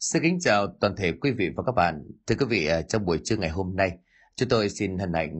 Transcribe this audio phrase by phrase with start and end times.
[0.00, 2.02] Xin kính chào toàn thể quý vị và các bạn.
[2.26, 3.98] Thưa quý vị, à, trong buổi trưa ngày hôm nay,
[4.36, 5.32] chúng tôi xin hân hạnh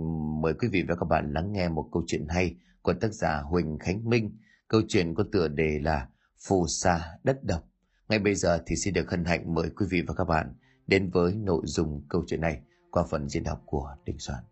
[0.42, 3.40] mời quý vị và các bạn lắng nghe một câu chuyện hay của tác giả
[3.40, 4.36] Huỳnh Khánh Minh.
[4.68, 6.08] Câu chuyện có tựa đề là
[6.46, 7.64] Phù sa đất độc.
[8.08, 10.54] Ngay bây giờ thì xin được hân hạnh mời quý vị và các bạn
[10.86, 14.44] đến với nội dung câu chuyện này qua phần diễn đọc của Đình Soạn.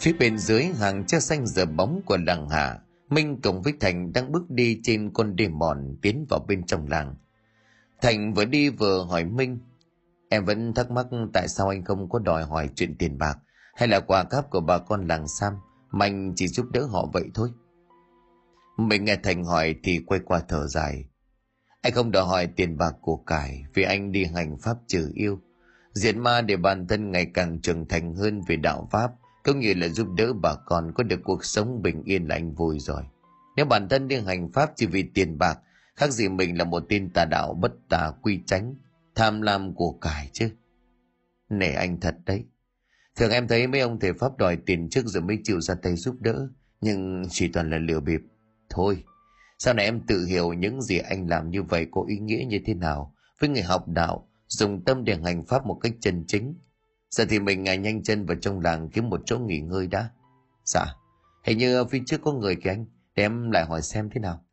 [0.00, 2.78] Phía bên dưới hàng che xanh giờ bóng của làng hạ,
[3.10, 6.88] Minh cùng với Thành đang bước đi trên con đê mòn tiến vào bên trong
[6.88, 7.14] làng.
[8.02, 9.58] Thành vừa đi vừa hỏi Minh,
[10.28, 13.38] em vẫn thắc mắc tại sao anh không có đòi hỏi chuyện tiền bạc
[13.74, 15.54] hay là quà cáp của bà con làng Sam,
[15.90, 17.50] mà anh chỉ giúp đỡ họ vậy thôi.
[18.76, 21.04] Mình nghe Thành hỏi thì quay qua thở dài.
[21.82, 25.40] Anh không đòi hỏi tiền bạc của cải vì anh đi hành pháp trừ yêu.
[25.92, 29.10] Diễn ma để bản thân ngày càng trưởng thành hơn về đạo pháp
[29.50, 32.54] có nghĩa là giúp đỡ bà con có được cuộc sống bình yên là anh
[32.54, 33.02] vui rồi.
[33.56, 35.58] Nếu bản thân đi hành pháp chỉ vì tiền bạc,
[35.96, 38.74] khác gì mình là một tên tà đạo bất tà quy tránh,
[39.14, 40.50] tham lam của cải chứ.
[41.48, 42.44] Nể anh thật đấy.
[43.16, 45.96] Thường em thấy mấy ông thầy pháp đòi tiền trước rồi mới chịu ra tay
[45.96, 46.48] giúp đỡ,
[46.80, 48.20] nhưng chỉ toàn là lừa bịp.
[48.68, 49.04] Thôi,
[49.58, 52.60] sau này em tự hiểu những gì anh làm như vậy có ý nghĩa như
[52.66, 56.54] thế nào với người học đạo, dùng tâm để hành pháp một cách chân chính–
[57.10, 60.10] Giờ thì mình ngài nhanh chân vào trong làng kiếm một chỗ nghỉ ngơi đã.
[60.64, 60.84] Dạ,
[61.44, 64.44] hình như phía trước có người kìa anh, để em lại hỏi xem thế nào.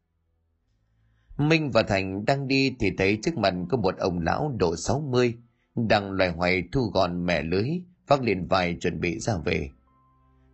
[1.38, 5.35] Minh và Thành đang đi thì thấy trước mặt có một ông lão độ 60
[5.75, 7.69] đang loài hoài thu gọn mẹ lưới,
[8.08, 9.69] vác lên vài chuẩn bị ra về.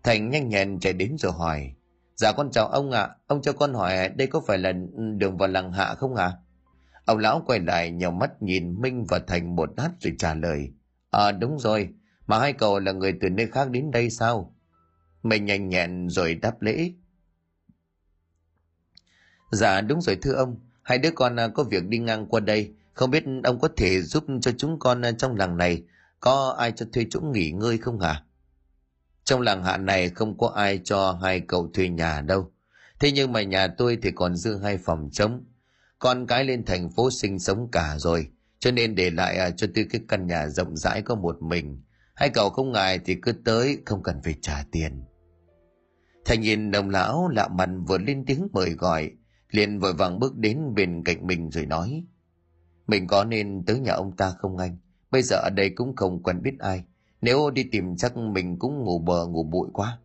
[0.04, 1.74] Thành nhanh nhẹn chạy đến rồi hỏi,
[2.16, 3.16] Dạ con chào ông ạ, à.
[3.28, 4.74] ông cho con hỏi đây có phải là
[5.18, 6.26] đường vào làng hạ không ạ?
[6.26, 6.38] À?
[7.06, 10.72] Ông lão quay lại nhào mắt nhìn Minh và Thành một lát rồi trả lời,
[11.14, 11.90] Ờ à, đúng rồi,
[12.28, 14.56] mà hai cậu là người từ nơi khác đến đây sao?
[15.24, 16.92] Mình nhanh nhẹn rồi đáp lễ.
[19.52, 22.74] Dạ đúng rồi thưa ông, hai đứa con à, có việc đi ngang qua đây,
[22.94, 25.84] không biết ông có thể giúp cho chúng con à, trong làng này,
[26.20, 28.24] có ai cho thuê chỗ nghỉ ngơi không hả?
[29.24, 32.52] Trong làng hạ này không có ai cho hai cậu thuê nhà đâu.
[33.00, 35.46] Thế nhưng mà nhà tôi thì còn dư hai phòng trống.
[36.00, 38.28] Con cái lên thành phố sinh sống cả rồi,
[38.64, 41.82] cho nên để lại à, cho tôi cái căn nhà rộng rãi có một mình.
[42.16, 45.04] Hai cậu không ngại thì cứ tới không cần phải trả tiền.
[46.26, 49.12] Thành nhìn đồng lão lạ mặt vừa lên tiếng mời gọi
[49.52, 52.04] liền vội vàng bước đến bên cạnh mình rồi nói
[52.88, 54.78] mình có nên tới nhà ông ta không anh?
[55.12, 56.84] Bây giờ ở đây cũng không quen biết ai.
[57.22, 60.00] Nếu đi tìm chắc mình cũng ngủ bờ ngủ bụi quá.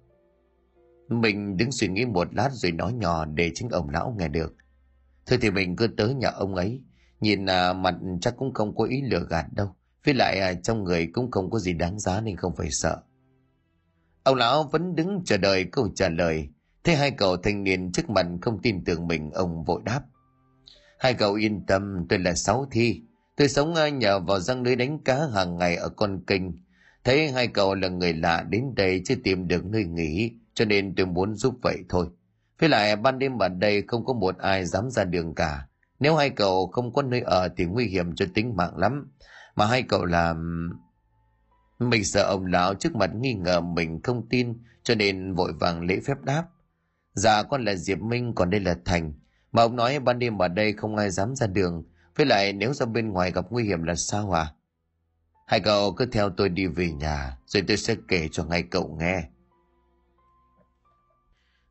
[1.08, 4.54] Mình đứng suy nghĩ một lát rồi nói nhỏ để chính ông lão nghe được.
[5.26, 6.82] Thôi thì mình cứ tới nhà ông ấy.
[7.20, 9.74] Nhìn à, mặt chắc cũng không có ý lừa gạt đâu.
[10.04, 13.02] Với lại à, trong người cũng không có gì đáng giá nên không phải sợ.
[14.22, 16.48] Ông lão vẫn đứng chờ đợi câu trả lời.
[16.84, 20.00] Thế hai cậu thanh niên trước mặt không tin tưởng mình, ông vội đáp.
[20.98, 23.02] Hai cậu yên tâm, tôi là Sáu Thi.
[23.36, 26.42] Tôi sống à, nhờ vào răng lưới đánh cá hàng ngày ở con kênh.
[27.04, 30.94] Thấy hai cậu là người lạ đến đây chưa tìm được nơi nghỉ, cho nên
[30.94, 32.06] tôi muốn giúp vậy thôi.
[32.58, 35.66] Với lại ban đêm ở đây không có một ai dám ra đường cả.
[36.00, 39.12] Nếu hai cậu không có nơi ở thì nguy hiểm cho tính mạng lắm.
[39.56, 40.68] Mà hai cậu làm...
[41.78, 45.80] Mình sợ ông lão trước mặt nghi ngờ mình không tin, cho nên vội vàng
[45.80, 46.44] lễ phép đáp.
[47.14, 49.12] Dạ con là Diệp Minh, còn đây là Thành.
[49.52, 51.84] Mà ông nói ban đêm ở đây không ai dám ra đường.
[52.16, 54.52] Với lại nếu ra bên ngoài gặp nguy hiểm là sao à?
[55.46, 58.96] Hai cậu cứ theo tôi đi về nhà, rồi tôi sẽ kể cho ngay cậu
[59.00, 59.28] nghe.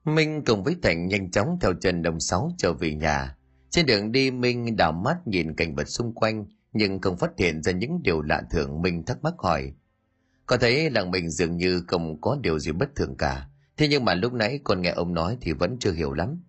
[0.05, 3.36] Minh cùng với Thành nhanh chóng theo chân đồng sáu trở về nhà.
[3.77, 7.63] Trên đường đi Minh đảo mắt nhìn cảnh vật xung quanh nhưng không phát hiện
[7.63, 9.73] ra những điều lạ thường Minh thắc mắc hỏi.
[10.45, 13.47] Có thấy làng mình dường như không có điều gì bất thường cả.
[13.77, 16.43] Thế nhưng mà lúc nãy con nghe ông nói thì vẫn chưa hiểu lắm.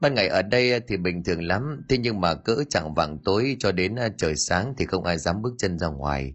[0.00, 3.56] Ban ngày ở đây thì bình thường lắm, thế nhưng mà cỡ chẳng vàng tối
[3.58, 6.34] cho đến trời sáng thì không ai dám bước chân ra ngoài.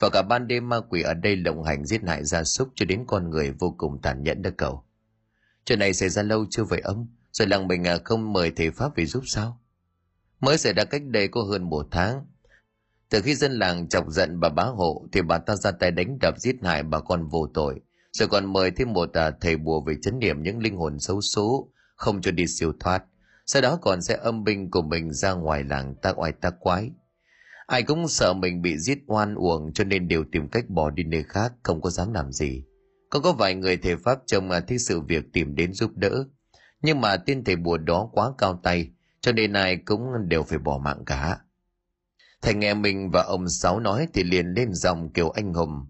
[0.00, 2.86] Và cả ban đêm ma quỷ ở đây lộng hành giết hại gia súc cho
[2.86, 4.84] đến con người vô cùng tàn nhẫn đó cậu.
[5.64, 7.08] Chuyện này xảy ra lâu chưa vậy ông?
[7.38, 9.60] Rồi làng mình à, không mời thầy Pháp về giúp sao?
[10.40, 12.26] Mới xảy ra cách đây có hơn một tháng.
[13.08, 16.18] Từ khi dân làng chọc giận bà bá hộ thì bà ta ra tay đánh
[16.20, 17.80] đập giết hại bà con vô tội.
[18.12, 21.20] Rồi còn mời thêm một à, thầy bùa về chấn điểm những linh hồn xấu
[21.20, 23.04] số, không cho đi siêu thoát.
[23.46, 26.90] Sau đó còn sẽ âm binh của mình ra ngoài làng tác oai tác quái.
[27.66, 31.04] Ai cũng sợ mình bị giết oan uổng cho nên đều tìm cách bỏ đi
[31.04, 32.64] nơi khác, không có dám làm gì.
[33.10, 35.90] Còn có vài người thầy Pháp trông à, thích thấy sự việc tìm đến giúp
[35.94, 36.24] đỡ,
[36.82, 38.90] nhưng mà tên thầy bùa đó quá cao tay,
[39.20, 41.38] cho nên ai cũng đều phải bỏ mạng cả.
[42.42, 45.86] Thầy nghe mình và ông Sáu nói thì liền lên dòng kiểu anh hùng.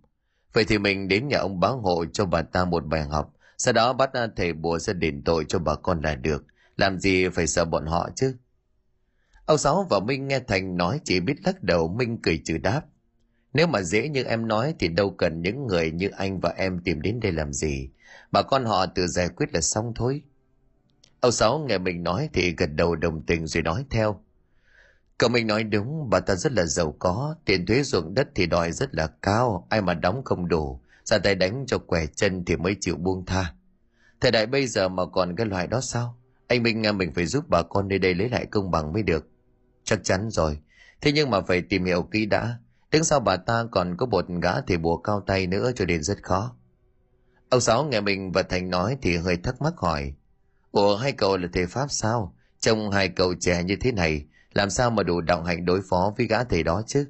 [0.52, 3.72] Vậy thì mình đến nhà ông báo hộ cho bà ta một bài học, sau
[3.72, 6.44] đó bắt thầy bùa ra đền tội cho bà con là được.
[6.76, 8.34] Làm gì phải sợ bọn họ chứ?
[9.46, 12.82] Ông sáu và minh nghe thành nói chỉ biết lắc đầu minh cười trừ đáp.
[13.52, 16.80] Nếu mà dễ như em nói thì đâu cần những người như anh và em
[16.84, 17.90] tìm đến đây làm gì.
[18.32, 20.22] Bà con họ tự giải quyết là xong thôi
[21.20, 24.20] ông sáu nghe mình nói thì gật đầu đồng tình rồi nói theo.
[25.18, 28.46] Cậu mình nói đúng, bà ta rất là giàu có, tiền thuế ruộng đất thì
[28.46, 32.44] đòi rất là cao, ai mà đóng không đủ, ra tay đánh cho quẻ chân
[32.44, 33.54] thì mới chịu buông tha.
[34.20, 36.16] Thời đại bây giờ mà còn cái loại đó sao?
[36.46, 39.28] Anh minh mình phải giúp bà con nơi đây lấy lại công bằng mới được.
[39.84, 40.58] Chắc chắn rồi.
[41.00, 42.58] Thế nhưng mà phải tìm hiểu kỹ đã.
[42.90, 46.02] Đứng sau bà ta còn có bột gã thì bùa cao tay nữa cho nên
[46.02, 46.54] rất khó.
[47.48, 50.14] Ông sáu nghe mình và thành nói thì hơi thắc mắc hỏi
[50.72, 52.34] ủa hai cậu là thầy pháp sao?
[52.60, 56.12] Trông hai cậu trẻ như thế này làm sao mà đủ đạo hành đối phó
[56.18, 57.06] với gã thầy đó chứ?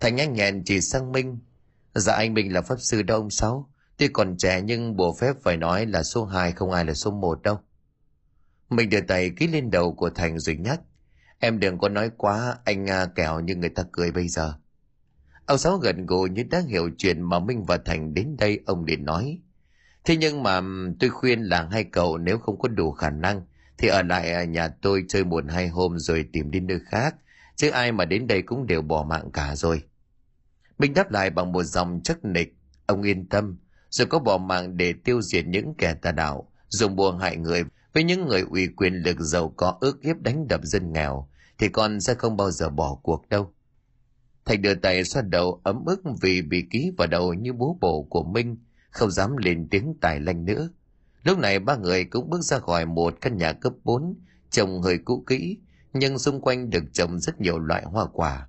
[0.00, 1.38] Thành nhanh nhẹn chỉ sang minh.
[1.94, 3.70] Dạ anh minh là pháp sư đó ông sáu.
[3.96, 7.10] Tuy còn trẻ nhưng bộ phép phải nói là số 2 không ai là số
[7.10, 7.60] 1 đâu.
[8.68, 10.80] Mình đưa tay ký lên đầu của thành rồi nhắc.
[11.38, 14.54] Em đừng có nói quá anh à, kẹo như người ta cười bây giờ.
[15.46, 18.84] Ông sáu gần gù như đã hiểu chuyện mà minh và thành đến đây ông
[18.84, 19.38] liền nói
[20.04, 20.60] thế nhưng mà
[21.00, 23.42] tôi khuyên là hai cậu nếu không có đủ khả năng,
[23.78, 27.14] thì ở lại à, nhà tôi chơi một hai hôm rồi tìm đi nơi khác.
[27.56, 29.82] Chứ ai mà đến đây cũng đều bỏ mạng cả rồi.
[30.78, 32.56] Minh đáp lại bằng một dòng chắc nịch,
[32.86, 33.58] ông yên tâm,
[33.90, 37.64] rồi có bỏ mạng để tiêu diệt những kẻ tà đạo, dùng buồn hại người.
[37.94, 41.28] Với những người ủy quyền lực giàu có ước hiếp đánh đập dân nghèo,
[41.58, 43.52] thì con sẽ không bao giờ bỏ cuộc đâu.
[44.44, 48.02] Thành đưa tay xoa đầu ấm ức vì bị ký vào đầu như bố bổ
[48.02, 48.56] của minh
[48.92, 50.68] không dám lên tiếng tài lanh nữa
[51.22, 54.14] lúc này ba người cũng bước ra khỏi một căn nhà cấp 4
[54.50, 55.58] trồng hơi cũ kỹ,
[55.92, 58.48] nhưng xung quanh được trồng rất nhiều loại hoa quả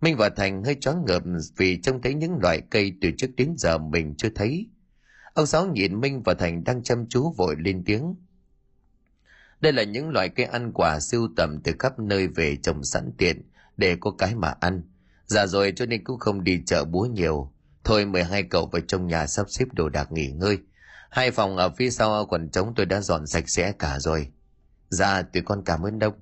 [0.00, 1.22] minh và thành hơi choáng ngợp
[1.56, 4.66] vì trông thấy những loại cây từ trước đến giờ mình chưa thấy
[5.34, 8.14] ông sáu nhìn minh và thành đang chăm chú vội lên tiếng
[9.62, 13.12] đây là những loại cây ăn quả siêu tầm từ khắp nơi về trồng sẵn
[13.18, 13.42] tiện
[13.76, 14.82] để có cái mà ăn.
[15.26, 17.51] Già rồi cho nên cũng không đi chợ búa nhiều.
[17.84, 20.58] Thôi mời hai cậu vào trong nhà sắp xếp đồ đạc nghỉ ngơi.
[21.10, 24.28] Hai phòng ở phía sau quần trống tôi đã dọn sạch sẽ cả rồi.
[24.88, 26.14] Dạ, tụi con cảm ơn đông.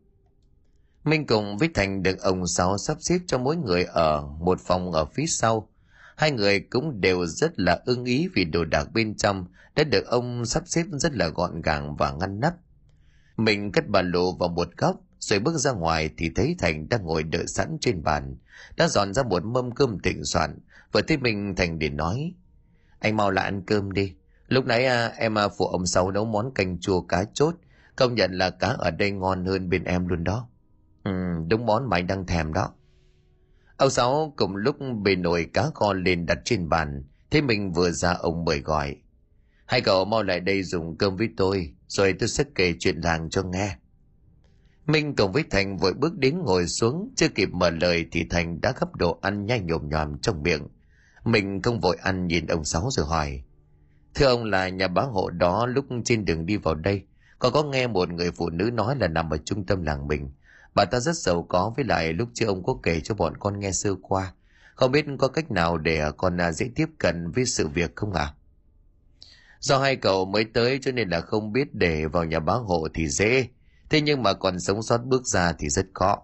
[1.05, 4.93] Minh cùng với Thành được ông Sáu sắp xếp cho mỗi người ở một phòng
[4.93, 5.69] ở phía sau.
[6.17, 10.07] Hai người cũng đều rất là ưng ý vì đồ đạc bên trong đã được
[10.07, 12.55] ông sắp xếp rất là gọn gàng và ngăn nắp.
[13.37, 17.05] Mình cất ba lô vào một góc, rồi bước ra ngoài thì thấy Thành đang
[17.05, 18.37] ngồi đợi sẵn trên bàn,
[18.77, 20.59] đã dọn ra một mâm cơm thịnh soạn.
[20.93, 22.35] Vừa thấy mình Thành để nói,
[22.99, 24.15] anh mau lại ăn cơm đi.
[24.49, 27.55] Lúc nãy à, em à, phụ ông Sáu nấu món canh chua cá chốt,
[27.97, 30.49] công nhận là cá ở đây ngon hơn bên em luôn đó.
[31.05, 31.13] Ừ,
[31.49, 32.75] đúng món mà anh đang thèm đó.
[33.77, 37.91] Ông Sáu cùng lúc bề nồi cá kho lên đặt trên bàn, thế mình vừa
[37.91, 38.97] ra ông mời gọi.
[39.67, 43.31] Hai cậu mau lại đây dùng cơm với tôi, rồi tôi sẽ kể chuyện làng
[43.31, 43.77] cho nghe.
[44.87, 48.61] Minh cùng với Thành vội bước đến ngồi xuống, chưa kịp mở lời thì Thành
[48.61, 50.69] đã gấp đồ ăn nhanh nhồm nhòm trong miệng.
[51.25, 53.43] Mình không vội ăn nhìn ông Sáu rồi hỏi.
[54.15, 57.03] Thưa ông là nhà bá hộ đó lúc trên đường đi vào đây,
[57.39, 60.31] có có nghe một người phụ nữ nói là nằm ở trung tâm làng mình.
[60.75, 63.61] Bà ta rất giàu có với lại lúc trước ông có kể cho bọn con
[63.61, 64.33] nghe sơ qua.
[64.75, 68.13] Không biết có cách nào để con à, dễ tiếp cận với sự việc không
[68.13, 68.25] ạ?
[68.25, 68.35] À?
[69.61, 72.89] Do hai cậu mới tới cho nên là không biết để vào nhà bá hộ
[72.95, 73.49] thì dễ.
[73.91, 76.19] Thế nhưng mà còn sống sót bước ra thì rất khó.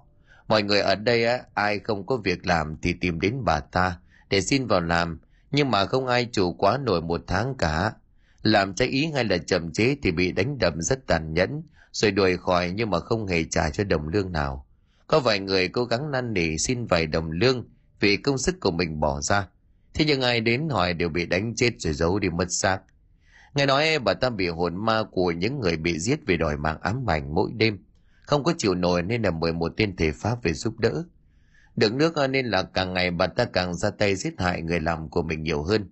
[0.49, 3.99] Mọi người ở đây á, ai không có việc làm thì tìm đến bà ta
[4.31, 5.21] để xin vào làm.
[5.51, 7.93] Nhưng mà không ai chủ quá nổi một tháng cả.
[8.43, 12.11] Làm trái ý hay là chậm chế thì bị đánh đập rất tàn nhẫn, rồi
[12.11, 14.67] đuổi khỏi nhưng mà không hề trả cho đồng lương nào.
[15.07, 17.65] Có vài người cố gắng năn nỉ xin vài đồng lương
[18.01, 19.49] vì công sức của mình bỏ ra.
[19.95, 22.81] Thế nhưng ai đến hỏi đều bị đánh chết rồi giấu đi mất xác.
[23.57, 26.79] Nghe nói bà ta bị hồn ma của những người bị giết vì đòi mạng
[26.83, 27.79] ám ảnh mỗi đêm.
[28.23, 31.05] Không có chịu nổi nên là mời một tên thể pháp về giúp đỡ.
[31.77, 35.09] Được nước nên là càng ngày bà ta càng ra tay giết hại người làm
[35.09, 35.91] của mình nhiều hơn.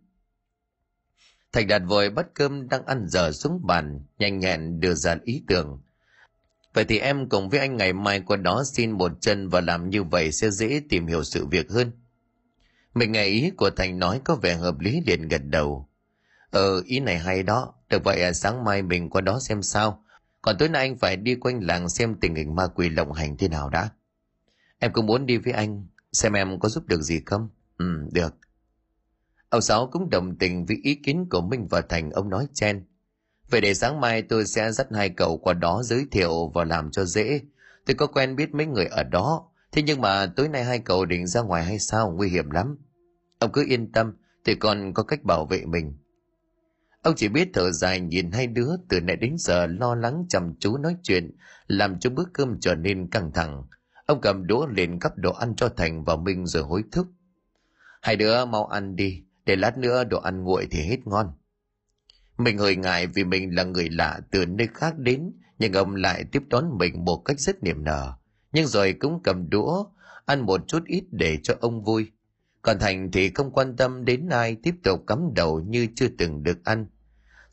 [1.53, 5.43] Thành đạt vội bắt cơm đang ăn dở xuống bàn, nhanh nhẹn đưa ra ý
[5.49, 5.83] tưởng.
[6.75, 9.91] Vậy thì em cùng với anh ngày mai qua đó xin một chân và làm
[9.91, 11.93] như vậy sẽ dễ tìm hiểu sự việc hơn.
[12.95, 15.89] Mình nghe ý của Thành nói có vẻ hợp lý liền gật đầu.
[16.55, 17.75] Ờ, ý này hay đó.
[17.89, 20.05] Được vậy à, sáng mai mình qua đó xem sao.
[20.43, 23.37] Còn tối nay anh phải đi quanh làng xem tình hình ma quỷ lộng hành
[23.37, 23.91] thế nào đã.
[24.79, 27.49] Em cũng muốn đi với anh, xem em có giúp được gì không?
[27.79, 28.35] Ừ, được.
[29.49, 32.85] Ông Sáu cũng đồng tình với ý kiến của Minh và Thành ông nói chen.
[33.51, 36.91] Vậy để sáng mai tôi sẽ dắt hai cậu qua đó giới thiệu và làm
[36.91, 37.41] cho dễ.
[37.87, 39.49] Tôi có quen biết mấy người ở đó.
[39.73, 42.11] Thế nhưng mà tối nay hai cậu định ra ngoài hay sao?
[42.11, 42.79] Nguy hiểm lắm.
[43.39, 44.13] Ông cứ yên tâm,
[44.45, 45.97] thì còn có cách bảo vệ mình.
[47.05, 50.55] Ông chỉ biết thở dài nhìn hai đứa từ nãy đến giờ lo lắng chăm
[50.59, 53.63] chú nói chuyện, làm cho bữa cơm trở nên căng thẳng.
[54.07, 57.07] Ông cầm đũa lên gắp đồ ăn cho Thành và Minh rồi hối thúc.
[58.03, 61.27] Hai đứa mau ăn đi, để lát nữa đồ ăn nguội thì hết ngon.
[62.39, 66.25] Mình hơi ngại vì mình là người lạ từ nơi khác đến, nhưng ông lại
[66.33, 68.13] tiếp đón mình một cách rất niềm nở.
[68.53, 69.85] Nhưng rồi cũng cầm đũa,
[70.27, 72.11] ăn một chút ít để cho ông vui.
[72.63, 76.43] Còn Thành thì không quan tâm đến ai tiếp tục cắm đầu như chưa từng
[76.43, 76.87] được ăn.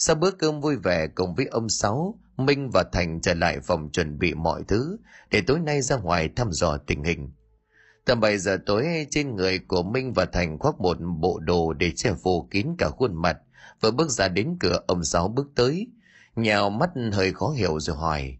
[0.04, 3.92] Sau bữa cơm vui vẻ cùng với ông Sáu, Minh và Thành trở lại phòng
[3.92, 4.98] chuẩn bị mọi thứ
[5.32, 7.32] để tối nay ra ngoài thăm dò tình hình.
[8.06, 11.92] Tầm 7 giờ tối trên người của Minh và Thành khoác một bộ đồ để
[11.96, 13.38] che phủ kín cả khuôn mặt.
[13.82, 15.88] Vừa bước ra đến cửa ông Sáu bước tới,
[16.36, 18.38] nhào mắt hơi khó hiểu rồi hỏi.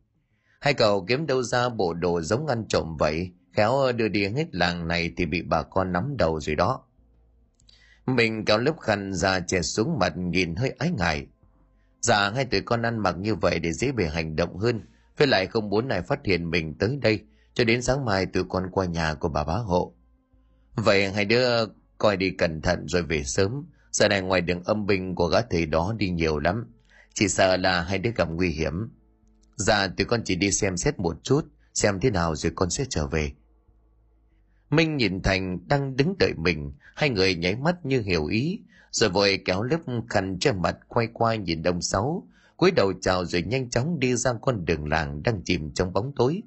[0.60, 3.32] Hai cậu kiếm đâu ra bộ đồ giống ăn trộm vậy?
[3.54, 6.84] Khéo đưa đi hết làng này thì bị bà con nắm đầu rồi đó.
[8.06, 11.28] Mình kéo lớp khăn ra che xuống mặt nhìn hơi ái ngại.
[12.02, 14.82] Dạ hai tụi con ăn mặc như vậy để dễ bề hành động hơn.
[15.18, 17.20] Với lại không muốn này phát hiện mình tới đây
[17.54, 19.94] cho đến sáng mai tụi con qua nhà của bà bá hộ.
[20.76, 21.66] Vậy hai đứa
[21.98, 23.66] coi đi cẩn thận rồi về sớm.
[23.92, 26.74] Giờ này ngoài đường âm binh của gã thầy đó đi nhiều lắm.
[27.14, 28.74] Chỉ sợ là hai đứa gặp nguy hiểm.
[29.56, 31.42] Dạ tụi con chỉ đi xem xét một chút,
[31.74, 33.32] xem thế nào rồi con sẽ trở về.
[34.70, 38.60] Minh nhìn Thành đang đứng đợi mình, hai người nháy mắt như hiểu ý,
[38.92, 39.80] rồi vội kéo lớp
[40.10, 44.16] khăn che mặt quay qua nhìn đông sáu, cúi đầu chào rồi nhanh chóng đi
[44.16, 46.42] ra con đường làng đang chìm trong bóng tối.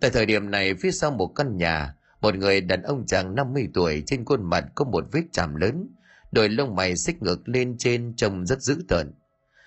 [0.00, 3.68] Tại thời điểm này phía sau một căn nhà, một người đàn ông chàng 50
[3.74, 5.88] tuổi trên khuôn mặt có một vết chạm lớn,
[6.32, 9.12] đôi lông mày xích ngược lên trên trông rất dữ tợn.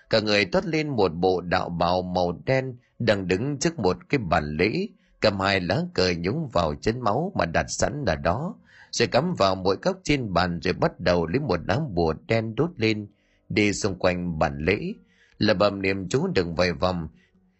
[0.09, 4.19] Cả người toát lên một bộ đạo bào màu đen đang đứng trước một cái
[4.19, 4.87] bàn lễ,
[5.21, 8.55] cầm hai lá cờ nhúng vào chân máu mà đặt sẵn là đó,
[8.97, 12.55] rồi cắm vào mỗi góc trên bàn rồi bắt đầu lấy một đám bùa đen
[12.55, 13.07] đốt lên,
[13.49, 14.93] đi xung quanh bàn lễ,
[15.37, 17.07] là bầm niệm chú đừng vài vòng,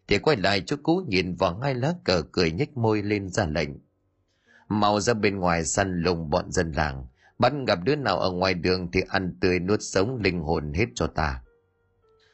[0.08, 3.46] thì quay lại chú cú nhìn vào hai lá cờ cười nhếch môi lên ra
[3.46, 3.70] lệnh.
[4.70, 7.06] Mau ra bên ngoài săn lùng bọn dân làng,
[7.40, 10.86] bắt gặp đứa nào ở ngoài đường thì ăn tươi nuốt sống linh hồn hết
[10.96, 11.42] cho ta.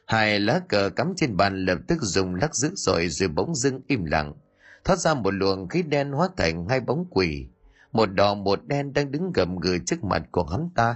[0.05, 3.81] Hai lá cờ cắm trên bàn lập tức dùng lắc dữ dội rồi bỗng dưng
[3.87, 4.33] im lặng,
[4.83, 7.47] thoát ra một luồng khí đen hóa thành hai bóng quỷ,
[7.93, 10.95] một đỏ một đen đang đứng gầm gừ trước mặt của hắn ta.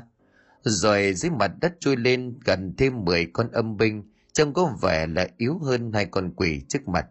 [0.63, 5.07] Rồi dưới mặt đất trôi lên gần thêm 10 con âm binh, trông có vẻ
[5.07, 7.05] là yếu hơn hai con quỷ trước mặt.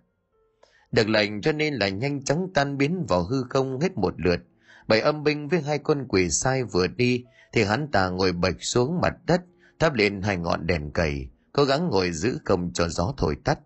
[0.92, 4.40] Được lệnh cho nên là nhanh chóng tan biến vào hư không hết một lượt.
[4.88, 8.56] Bảy âm binh với hai con quỷ sai vừa đi thì hắn ta ngồi bạch
[8.62, 9.40] xuống mặt đất,
[9.78, 13.58] thắp lên hai ngọn đèn cầy, cố gắng ngồi giữ không cho gió thổi tắt.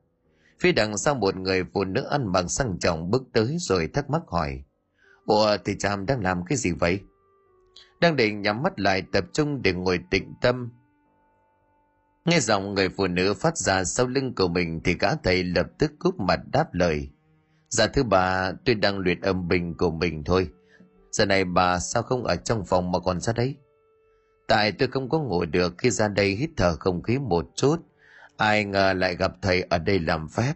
[0.61, 4.11] Phía đằng sau một người phụ nữ ăn bằng sang trọng bước tới rồi thắc
[4.11, 4.63] mắc hỏi.
[5.31, 7.01] Ủa thì chàm đang làm cái gì vậy?
[8.01, 10.71] Đang định nhắm mắt lại tập trung để ngồi tĩnh tâm.
[12.25, 15.67] Nghe giọng người phụ nữ phát ra sau lưng của mình thì gã thầy lập
[15.79, 17.09] tức cúp mặt đáp lời.
[17.69, 20.49] Dạ thưa bà, tôi đang luyện âm bình của mình thôi.
[21.13, 23.57] Giờ này bà sao không ở trong phòng mà còn ra đấy?
[24.49, 27.77] Tại tôi không có ngủ được khi ra đây hít thở không khí một chút.
[28.37, 30.55] Ai ngờ lại gặp thầy ở đây làm phép.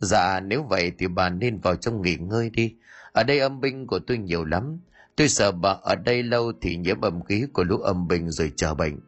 [0.00, 2.76] Dạ nếu vậy thì bà nên vào trong nghỉ ngơi đi.
[3.14, 4.78] Ở đây âm binh của tôi nhiều lắm.
[5.16, 8.52] Tôi sợ bà ở đây lâu thì nhiễm âm khí của lũ âm binh rồi
[8.56, 9.00] trở bệnh.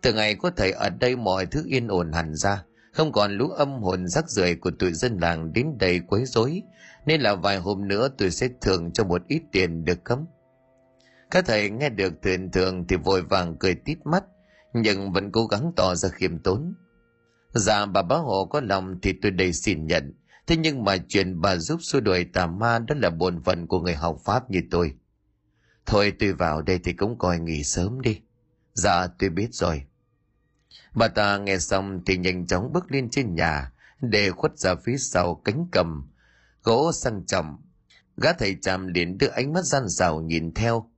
[0.00, 2.64] Từ ngày có thầy ở đây mọi thứ yên ổn hẳn ra.
[2.92, 6.62] Không còn lũ âm hồn rắc rưởi của tụi dân làng đến đây quấy rối.
[7.06, 10.26] Nên là vài hôm nữa tôi sẽ thưởng cho một ít tiền được cấm.
[11.30, 14.24] Các thầy nghe được thuyền thường thì vội vàng cười tít mắt.
[14.72, 16.74] Nhưng vẫn cố gắng tỏ ra khiêm tốn.
[17.54, 20.14] Dạ bà bá hộ có lòng thì tôi đây xin nhận
[20.48, 23.80] Thế nhưng mà chuyện bà giúp xua đuổi tà ma đó là bổn phận của
[23.80, 24.94] người học Pháp như tôi.
[25.86, 28.20] Thôi tôi vào đây thì cũng coi nghỉ sớm đi.
[28.72, 29.82] Dạ tôi biết rồi.
[30.94, 34.96] Bà ta nghe xong thì nhanh chóng bước lên trên nhà, để khuất ra phía
[34.96, 36.10] sau cánh cầm.
[36.62, 37.62] Gỗ sang trọng.
[38.16, 40.90] Gã thầy chàm liền đưa ánh mắt gian rào nhìn theo.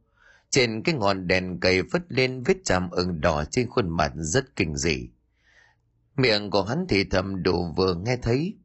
[0.51, 4.57] Trên cái ngọn đèn cầy vứt lên, vết chàm ửng đỏ trên khuôn mặt rất
[4.57, 5.09] kinh dị.
[6.17, 8.57] Miệng của hắn thì thầm đủ vừa nghe thấy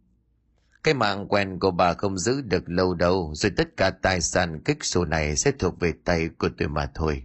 [0.85, 4.61] cái mạng quen của bà không giữ được lâu đâu, rồi tất cả tài sản
[4.65, 7.23] kích sổ này sẽ thuộc về tay của tôi mà thôi.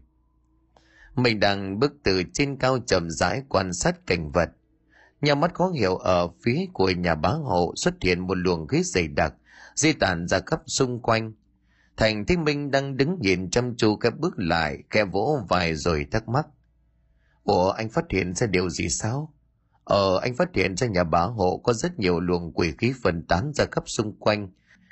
[1.16, 4.50] Mình đang bước từ trên cao chậm rãi quan sát cảnh vật.
[5.20, 8.82] Nhà mắt khó hiểu ở phía của nhà bá hộ xuất hiện một luồng khí
[8.82, 9.34] dày đặc,
[9.74, 11.32] di tản ra khắp xung quanh.
[11.96, 16.06] Thành Thích Minh đang đứng nhìn chăm chú cái bước lại, khe vỗ vài rồi
[16.10, 16.46] thắc mắc.
[17.44, 19.34] Ủa anh phát hiện ra điều gì sao?
[19.84, 23.22] Ờ, anh phát hiện ra nhà bá hộ có rất nhiều luồng quỷ khí phân
[23.22, 24.48] tán ra khắp xung quanh.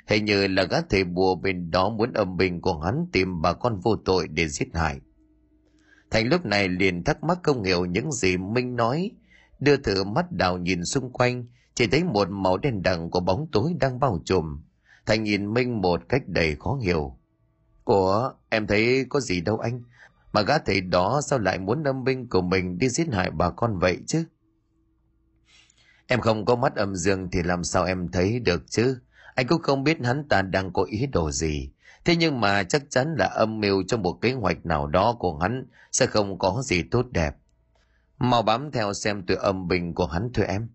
[0.07, 3.53] Hình như là gã thầy bùa bên đó muốn âm bình của hắn tìm bà
[3.53, 4.99] con vô tội để giết hại.
[6.11, 9.11] Thành lúc này liền thắc mắc không hiểu những gì Minh nói,
[9.59, 13.47] đưa thử mắt đào nhìn xung quanh chỉ thấy một màu đen đằng của bóng
[13.51, 14.61] tối đang bao trùm.
[15.05, 17.17] Thành nhìn minh một cách đầy khó hiểu.
[17.85, 19.81] Ủa em thấy có gì đâu anh?
[20.33, 23.49] Mà gã thầy đó sao lại muốn âm binh của mình đi giết hại bà
[23.49, 24.25] con vậy chứ?
[26.09, 28.99] Em không có mắt âm dương thì làm sao em thấy được chứ?
[29.35, 31.71] Anh cũng không biết hắn ta đang có ý đồ gì.
[32.05, 35.37] Thế nhưng mà chắc chắn là âm mưu trong một kế hoạch nào đó của
[35.37, 37.35] hắn sẽ không có gì tốt đẹp.
[38.19, 40.69] Mau bám theo xem từ âm bình của hắn thưa em.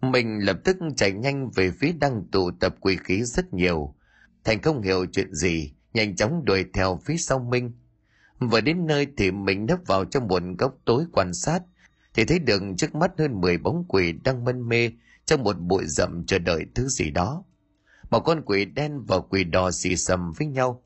[0.00, 3.94] Mình lập tức chạy nhanh về phía đang tụ tập quỷ khí rất nhiều.
[4.44, 7.72] Thành không hiểu chuyện gì, nhanh chóng đuổi theo phía sau minh
[8.38, 11.62] vừa đến nơi thì mình nấp vào trong một góc tối quan sát
[12.14, 14.90] thì thấy được trước mắt hơn 10 bóng quỷ đang mân mê
[15.24, 17.44] trong một bụi rậm chờ đợi thứ gì đó.
[18.10, 20.82] Một con quỷ đen và quỷ đỏ xì xầm với nhau.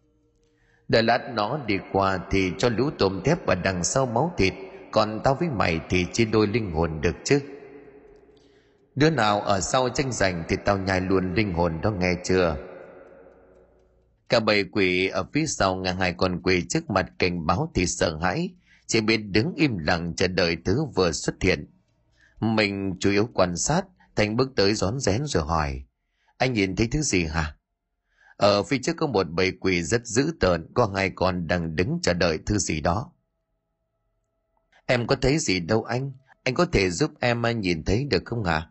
[0.88, 4.52] Đợi lát nó đi qua thì cho lũ tôm thép và đằng sau máu thịt,
[4.90, 7.40] còn tao với mày thì chia đôi linh hồn được chứ.
[8.94, 12.56] Đứa nào ở sau tranh giành thì tao nhai luôn linh hồn đó nghe chưa?
[14.28, 17.86] Cả bầy quỷ ở phía sau nghe hai con quỷ trước mặt cảnh báo thì
[17.86, 18.50] sợ hãi
[18.88, 21.70] chỉ biết đứng im lặng chờ đợi thứ vừa xuất hiện.
[22.40, 23.82] Mình chủ yếu quan sát,
[24.16, 25.82] thành bước tới rón rén rồi hỏi,
[26.36, 27.56] anh nhìn thấy thứ gì hả?
[28.36, 31.98] Ở phía trước có một bầy quỷ rất dữ tợn, có hai con đang đứng
[32.02, 33.12] chờ đợi thứ gì đó.
[34.86, 36.12] Em có thấy gì đâu anh
[36.48, 38.70] anh có thể giúp em nhìn thấy được không hả?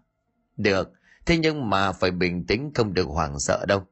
[0.57, 0.91] Được,
[1.25, 3.87] thế nhưng mà phải bình tĩnh, không được hoảng sợ đâu.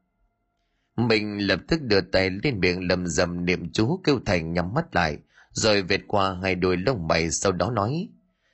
[0.96, 4.96] Mình lập tức đưa tay lên miệng lầm rầm niệm chú kêu thành nhắm mắt
[4.96, 5.18] lại
[5.56, 8.10] rồi vệt qua hai đôi lông mày sau đó nói.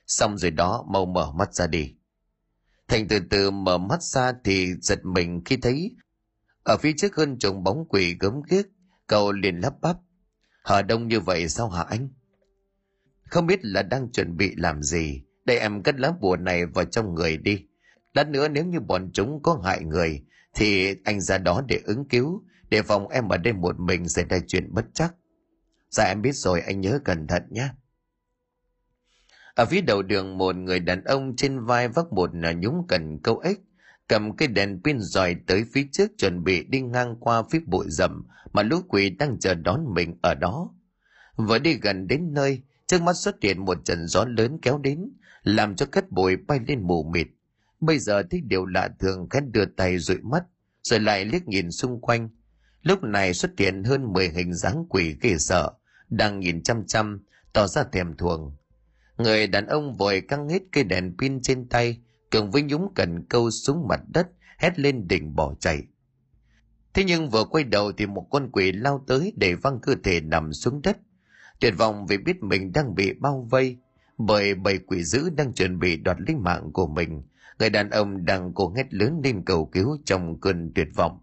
[0.06, 1.94] Xong rồi đó, mau mở mắt ra đi.
[2.88, 5.96] Thành từ từ mở mắt ra thì giật mình khi thấy
[6.62, 8.66] ở phía trước hơn chồng bóng quỷ gớm ghiếc,
[9.06, 9.96] cậu liền lắp bắp.
[10.64, 12.08] Hở đông như vậy sao hả anh?
[13.24, 16.84] Không biết là đang chuẩn bị làm gì, để em cất lá bùa này vào
[16.84, 17.66] trong người đi.
[18.14, 20.22] Lát nữa nếu như bọn chúng có hại người,
[20.54, 24.24] thì anh ra đó để ứng cứu, để phòng em ở đây một mình xảy
[24.24, 25.14] ra chuyện bất chắc
[25.92, 27.68] dạ em biết rồi, anh nhớ cẩn thận nhé.
[29.54, 33.38] Ở phía đầu đường, một người đàn ông trên vai vác một nhúng cần câu
[33.38, 33.58] ếch,
[34.08, 37.86] cầm cây đèn pin dòi tới phía trước chuẩn bị đi ngang qua phía bụi
[37.88, 40.70] rậm mà lũ quỷ đang chờ đón mình ở đó.
[41.36, 45.12] Vừa đi gần đến nơi, trước mắt xuất hiện một trận gió lớn kéo đến,
[45.42, 47.26] làm cho cát bụi bay lên mù mịt.
[47.80, 50.44] Bây giờ thấy điều lạ thường, khẽ đưa tay dụi mắt,
[50.82, 52.28] rồi lại liếc nhìn xung quanh.
[52.82, 55.72] Lúc này xuất hiện hơn 10 hình dáng quỷ ghê sợ
[56.12, 58.52] đang nhìn chăm chăm, tỏ ra thèm thuồng.
[59.18, 63.24] Người đàn ông vội căng hết cây đèn pin trên tay, cường với nhúng cần
[63.28, 65.82] câu xuống mặt đất, hét lên đỉnh bỏ chạy.
[66.94, 70.20] Thế nhưng vừa quay đầu thì một con quỷ lao tới để văng cơ thể
[70.20, 70.98] nằm xuống đất.
[71.60, 73.76] Tuyệt vọng vì biết mình đang bị bao vây,
[74.18, 77.22] bởi bầy quỷ dữ đang chuẩn bị đoạt lấy mạng của mình,
[77.58, 81.18] người đàn ông đang cố hét lớn lên cầu cứu trong cơn tuyệt vọng.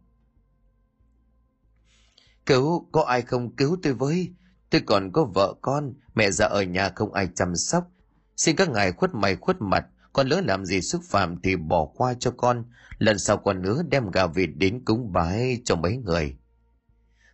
[2.45, 4.34] Cứu, có ai không cứu tôi với?
[4.69, 7.91] Tôi còn có vợ con, mẹ già ở nhà không ai chăm sóc.
[8.36, 11.86] Xin các ngài khuất mày khuất mặt, con lỡ làm gì xúc phạm thì bỏ
[11.86, 12.65] qua cho con.
[12.97, 16.38] Lần sau con nữa đem gà vịt đến cúng bái cho mấy người.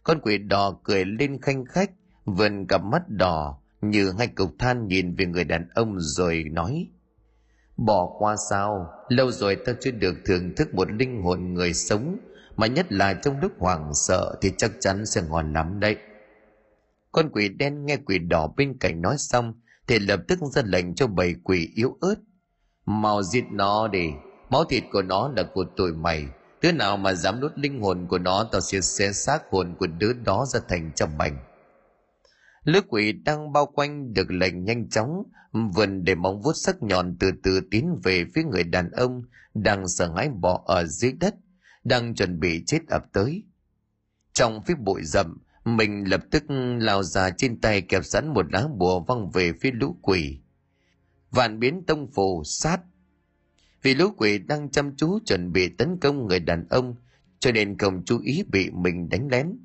[0.03, 1.91] Con quỷ đỏ cười lên khanh khách,
[2.25, 6.87] vườn cặp mắt đỏ như hai cục than nhìn về người đàn ông rồi nói,
[7.77, 8.89] bỏ qua sao?
[9.09, 12.17] Lâu rồi ta chưa được thưởng thức một linh hồn người sống,
[12.55, 15.97] mà nhất là trong lúc hoảng sợ thì chắc chắn sẽ ngon lắm đấy
[17.15, 19.53] con quỷ đen nghe quỷ đỏ bên cạnh nói xong,
[19.87, 22.15] thì lập tức ra lệnh cho bầy quỷ yếu ớt.
[22.85, 24.09] Mau giết nó đi,
[24.49, 26.25] máu thịt của nó là của tụi mày.
[26.61, 29.87] Đứa nào mà dám đốt linh hồn của nó, tao sẽ xé xác hồn của
[29.87, 31.37] đứa đó ra thành trăm mảnh.
[32.63, 35.23] Lứa quỷ đang bao quanh được lệnh nhanh chóng,
[35.75, 39.21] vườn để móng vuốt sắc nhọn từ từ tiến về phía người đàn ông
[39.53, 41.35] đang sợ hãi bỏ ở dưới đất,
[41.83, 43.43] đang chuẩn bị chết ập tới.
[44.33, 46.43] Trong phía bụi rậm mình lập tức
[46.77, 50.39] lao ra trên tay kẹp sẵn một lá bùa văng về phía lũ quỷ.
[51.31, 52.81] Vạn biến tông phù sát.
[53.81, 56.95] Vì lũ quỷ đang chăm chú chuẩn bị tấn công người đàn ông,
[57.39, 59.57] cho nên không chú ý bị mình đánh lén.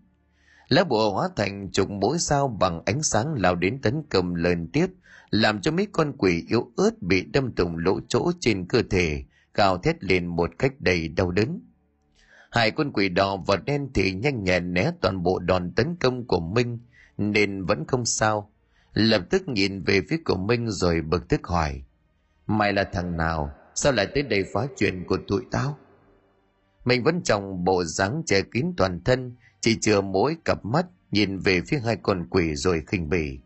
[0.68, 4.68] Lá bùa hóa thành chục mũi sao bằng ánh sáng lao đến tấn công lần
[4.68, 4.86] tiếp,
[5.30, 9.24] làm cho mấy con quỷ yếu ớt bị đâm thủng lỗ chỗ trên cơ thể,
[9.54, 11.60] gào thét lên một cách đầy đau đớn
[12.50, 16.26] hai con quỷ đỏ và đen thì nhanh nhẹn né toàn bộ đòn tấn công
[16.26, 16.78] của minh
[17.18, 18.50] nên vẫn không sao.
[18.92, 21.82] Lập tức nhìn về phía của minh rồi bực tức hỏi
[22.50, 23.50] mày là thằng nào?
[23.74, 25.78] Sao lại tới đây phá chuyện của tụi tao?
[26.84, 31.38] Mình vẫn trong bộ dáng che kín toàn thân chỉ chừa mỗi cặp mắt nhìn
[31.38, 33.38] về phía hai con quỷ rồi khinh bỉ.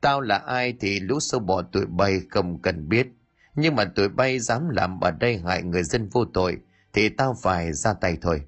[0.00, 3.06] Tao là ai thì lũ sâu bọ tụi bay không cần biết
[3.54, 6.58] Nhưng mà tụi bay dám làm ở đây hại người dân vô tội,
[6.92, 8.42] thì tao phải ra tay thôi.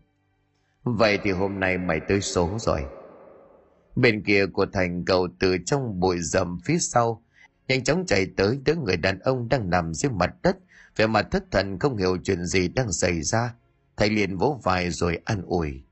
[0.85, 2.85] Vậy thì hôm nay mày tới số rồi.
[3.96, 7.22] Bên kia của thành cầu từ trong bụi rậm phía sau,
[7.68, 10.57] nhanh chóng chạy tới đứa người đàn ông đang nằm dưới mặt đất,
[10.96, 13.54] vẻ mặt thất thần không hiểu chuyện gì đang xảy ra.
[13.96, 15.83] Thầy liền vỗ vai rồi an ủi.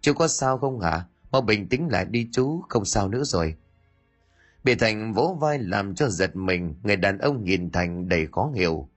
[0.00, 1.04] Chú có sao không hả?
[1.30, 3.56] Mau bình tĩnh lại đi chú, không sao nữa rồi.
[4.64, 8.50] Bị Thành vỗ vai làm cho giật mình, người đàn ông nhìn Thành đầy khó
[8.54, 8.88] hiểu.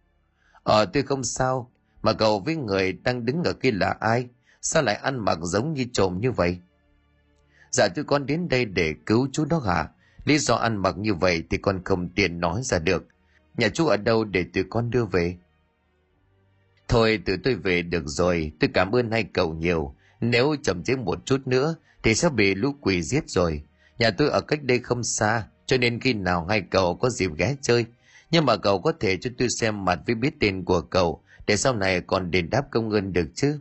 [0.63, 1.71] Ờ tôi không sao,
[2.05, 4.27] mà cậu với người đang đứng ở kia là ai?
[4.61, 6.59] Sao lại ăn mặc giống như trộm như vậy?
[7.71, 9.87] Dạ tôi con đến đây để cứu chú đó hả?
[10.25, 13.07] Lý do ăn mặc như vậy thì con không tiện nói ra được.
[13.57, 15.37] Nhà chú ở đâu để tụi con đưa về?
[16.87, 19.95] Thôi từ tôi về được rồi, tôi cảm ơn hai cậu nhiều.
[20.21, 23.63] Nếu chậm chế một chút nữa thì sẽ bị lũ quỷ giết rồi.
[23.99, 27.31] Nhà tôi ở cách đây không xa, cho nên khi nào hai cậu có dịp
[27.37, 27.85] ghé chơi.
[28.31, 31.57] Nhưng mà cậu có thể cho tôi xem mặt với biết tên của cậu, để
[31.57, 33.59] sau này còn đền đáp công ơn được chứ.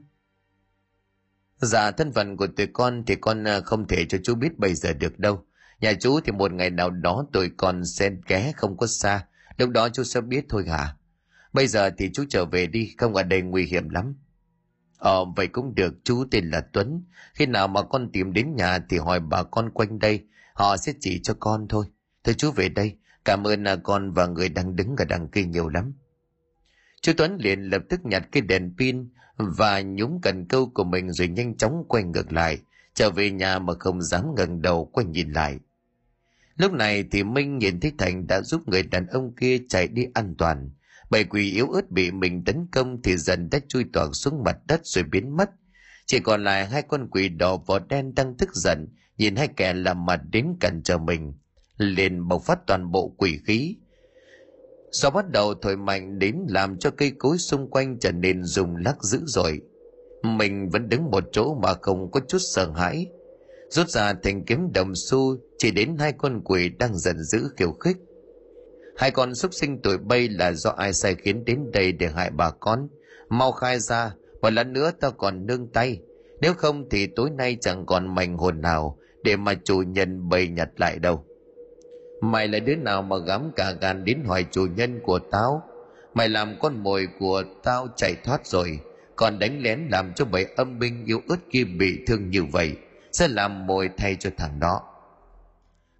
[1.57, 4.75] Dạ thân phận của tụi con thì con à, không thể cho chú biết bây
[4.75, 5.44] giờ được đâu.
[5.81, 9.27] Nhà chú thì một ngày nào đó tụi con sẽ ghé không có xa.
[9.57, 10.97] Lúc đó chú sẽ biết thôi hả?
[11.53, 14.16] Bây giờ thì chú trở về đi, không ở đây nguy hiểm lắm.
[14.99, 17.05] Ờ, vậy cũng được, chú tên là Tuấn.
[17.35, 20.92] Khi nào mà con tìm đến nhà thì hỏi bà con quanh đây, họ sẽ
[21.01, 21.87] chỉ cho con thôi.
[22.25, 25.44] Thôi chú về đây, cảm ơn là con và người đang đứng ở đằng kia
[25.44, 25.92] nhiều lắm.
[27.05, 31.12] Chú Tuấn liền lập tức nhặt cái đèn pin và nhúng cần câu của mình
[31.12, 32.59] rồi nhanh chóng quay ngược lại,
[32.95, 35.59] trở về nhà mà không dám ngẩng đầu quay nhìn lại.
[36.57, 40.07] Lúc này thì Minh nhìn thấy Thành đã giúp người đàn ông kia chạy đi
[40.14, 40.71] an toàn.
[41.11, 44.57] Bầy quỷ yếu ớt bị mình tấn công thì dần đã chui toạc xuống mặt
[44.67, 45.51] đất rồi biến mất.
[46.07, 48.88] Chỉ còn lại hai con quỷ đỏ vỏ đen đang tức giận,
[49.19, 51.33] nhìn hai kẻ làm mặt đến cản trở mình.
[51.77, 53.77] Liền bộc phát toàn bộ quỷ khí.
[54.95, 58.77] Gió bắt đầu thổi mạnh đến làm cho cây cối xung quanh trở nên rung
[58.77, 59.61] lắc dữ dội.
[60.23, 63.07] Mình vẫn đứng một chỗ mà không có chút sợ hãi.
[63.71, 67.73] Rút ra thành kiếm đồng xu chỉ đến hai con quỷ đang giận dữ khiêu
[67.73, 67.97] khích.
[68.97, 72.31] Hai con súc sinh tuổi bay là do ai sai khiến đến đây để hại
[72.31, 72.89] bà con.
[73.29, 76.01] Mau khai ra, một lần nữa tao còn nương tay.
[76.41, 80.49] Nếu không thì tối nay chẳng còn mảnh hồn nào để mà chủ nhân bày
[80.49, 81.25] nhặt lại đâu.
[82.31, 85.63] Mày là đứa nào mà gắm cả gan đến hỏi chủ nhân của tao?
[86.15, 88.81] Mày làm con mồi của tao chạy thoát rồi,
[89.17, 92.77] còn đánh lén làm cho bầy âm binh yêu ớt kia bị thương như vậy,
[93.13, 94.81] sẽ làm mồi thay cho thằng đó.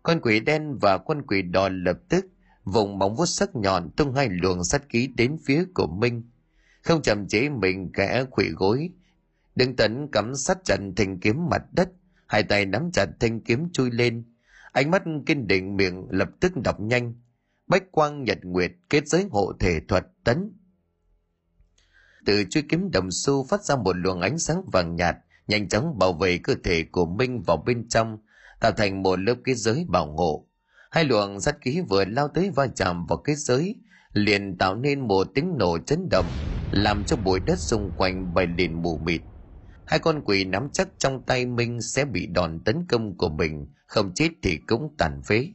[0.03, 2.27] Con quỷ đen và con quỷ đỏ lập tức
[2.65, 6.23] vùng móng vuốt sắc nhọn tung hai luồng sắt ký đến phía của Minh.
[6.83, 8.91] Không chậm chế mình kẻ quỷ gối,
[9.55, 11.89] đừng tấn cắm sắt chặt thành kiếm mặt đất,
[12.27, 14.25] hai tay nắm chặt thanh kiếm chui lên,
[14.75, 17.15] ánh mắt kiên định miệng lập tức đọc nhanh.
[17.67, 20.53] Bách quang nhật nguyệt kết giới hộ thể thuật tấn.
[22.27, 25.99] Từ chuôi kiếm đồng xu phát ra một luồng ánh sáng vàng nhạt, nhanh chóng
[25.99, 28.19] bảo vệ cơ thể của minh vào bên trong,
[28.61, 30.47] tạo thành một lớp kết giới bảo hộ.
[30.91, 33.77] Hai luồng sát khí vừa lao tới va chạm vào kết giới,
[34.13, 36.27] liền tạo nên một tiếng nổ chấn động,
[36.73, 39.21] làm cho bụi đất xung quanh bay lên mù mịt.
[39.87, 43.67] Hai con quỷ nắm chắc trong tay minh sẽ bị đòn tấn công của mình
[43.95, 45.49] không chết thì cũng tàn phế.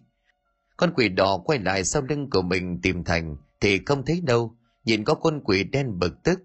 [0.78, 4.56] Con quỷ đỏ quay lại sau lưng của mình tìm thành, thì không thấy đâu.
[4.86, 6.40] Nhìn có con quỷ đen bực tức.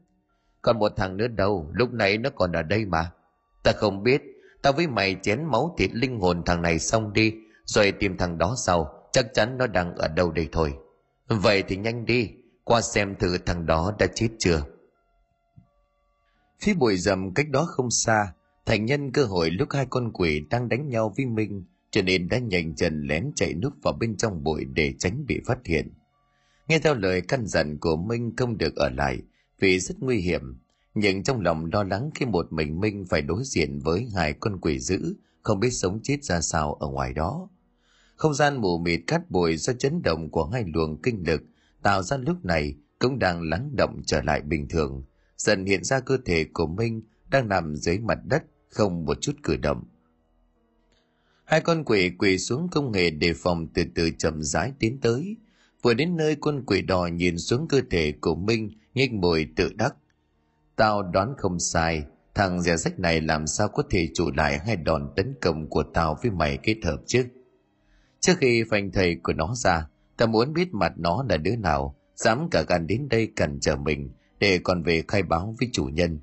[0.63, 3.11] Còn một thằng nữa đâu, lúc nãy nó còn ở đây mà.
[3.63, 4.23] Ta không biết
[4.65, 8.39] Ta với mày chén máu thịt linh hồn thằng này xong đi, rồi tìm thằng
[8.39, 10.75] đó sau, chắc chắn nó đang ở đâu đây thôi.
[11.29, 12.31] Vậy thì nhanh đi,
[12.65, 14.63] qua xem thử thằng đó đã chết chưa.
[16.61, 18.33] Phía bụi rậm cách đó không xa,
[18.67, 22.29] thành nhân cơ hội lúc hai con quỷ đang đánh nhau với minh cho nên
[22.29, 25.93] đã nhanh chân lén chạy núp vào bên trong bụi để tránh bị phát hiện.
[26.69, 29.23] Nghe theo lời căn dặn của Minh không được ở lại
[29.59, 30.43] vì rất nguy hiểm,
[30.95, 34.61] nhưng trong lòng lo lắng khi một mình Minh phải đối diện với hai con
[34.61, 37.49] quỷ dữ không biết sống chết ra sao ở ngoài đó.
[38.17, 41.43] Không gian mù mịt cát bụi do chấn động của hai luồng kinh lực
[41.83, 45.05] tạo ra lúc này cũng đang lắng động trở lại bình thường,
[45.37, 49.33] dần hiện ra cơ thể của Minh đang nằm dưới mặt đất không một chút
[49.43, 49.85] cử động
[51.45, 55.37] Hai con quỷ quỳ xuống công nghệ đề phòng từ từ chậm rãi tiến tới.
[55.83, 59.73] Vừa đến nơi con quỷ đỏ nhìn xuống cơ thể của Minh, nhếch môi tự
[59.75, 59.95] đắc.
[60.77, 62.05] Tao đoán không sai,
[62.35, 65.83] thằng rẻ rách này làm sao có thể chủ lại hai đòn tấn công của
[65.95, 67.25] tao với mày kết hợp chứ?
[68.21, 71.97] Trước khi phanh thầy của nó ra, tao muốn biết mặt nó là đứa nào,
[72.17, 75.85] dám cả gan đến đây cản trở mình, để còn về khai báo với chủ
[75.85, 76.19] nhân.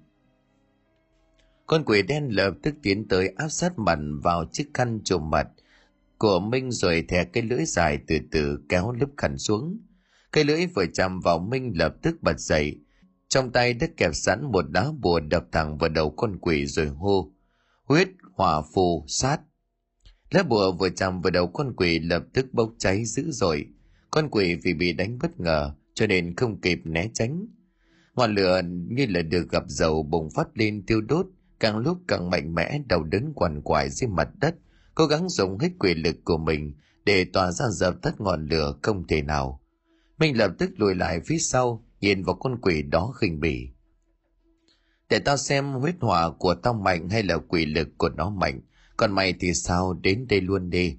[1.71, 5.47] Con quỷ đen lập tức tiến tới áp sát mặt vào chiếc khăn trùm mặt
[6.17, 9.79] của Minh rồi thè cái lưỡi dài từ từ kéo lớp khăn xuống.
[10.31, 12.79] cây lưỡi vừa chạm vào minh lập tức bật dậy.
[13.27, 16.87] Trong tay đã kẹp sẵn một đá bùa đập thẳng vào đầu con quỷ rồi
[16.87, 17.31] hô.
[17.83, 19.39] Huyết, hỏa, phù, sát.
[20.29, 23.67] Lá bùa vừa chạm vào đầu con quỷ lập tức bốc cháy dữ dội.
[24.09, 27.47] Con quỷ vì bị đánh bất ngờ cho nên không kịp né tránh.
[28.15, 31.25] Ngọn lửa như là được gặp dầu bùng phát lên tiêu đốt
[31.61, 34.55] càng lúc càng mạnh mẽ đầu đớn quằn quại dưới mặt đất,
[34.95, 36.73] cố gắng dùng hết quyền lực của mình
[37.05, 39.61] để tỏa ra dập tắt ngọn lửa không thể nào.
[40.17, 43.69] Mình lập tức lùi lại phía sau, nhìn vào con quỷ đó khinh bỉ.
[45.09, 48.61] Để tao xem huyết hỏa của tao mạnh hay là quỷ lực của nó mạnh,
[48.97, 50.97] còn mày thì sao đến đây luôn đi?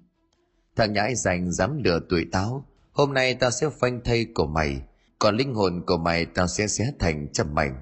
[0.77, 4.83] Thằng nhãi dành dám lừa tuổi táo hôm nay tao sẽ phanh thây của mày,
[5.19, 7.81] còn linh hồn của mày tao sẽ xé thành trăm mảnh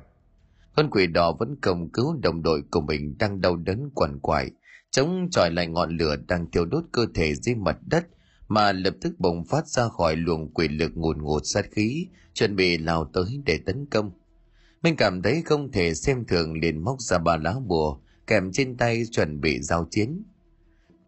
[0.77, 4.51] con quỷ đỏ vẫn cầm cứu đồng đội của mình đang đau đớn quằn quại.
[4.91, 8.07] Chống chọi lại ngọn lửa đang thiêu đốt cơ thể dưới mặt đất,
[8.49, 12.57] mà lập tức bùng phát ra khỏi luồng quỷ lực ngùn ngụt sát khí, chuẩn
[12.57, 14.11] bị lao tới để tấn công.
[14.83, 18.77] Minh cảm thấy không thể xem thường liền móc ra ba lá bùa, kèm trên
[18.77, 20.23] tay chuẩn bị giao chiến.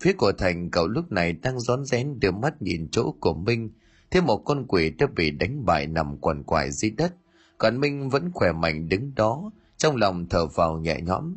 [0.00, 3.70] Phía của thành cậu lúc này đang rón rén đưa mắt nhìn chỗ của minh
[4.10, 7.14] thêm một con quỷ đã bị đánh bại nằm quằn quại dưới đất
[7.62, 11.36] còn minh vẫn khỏe mạnh đứng đó, trong lòng thở vào nhẹ nhõm.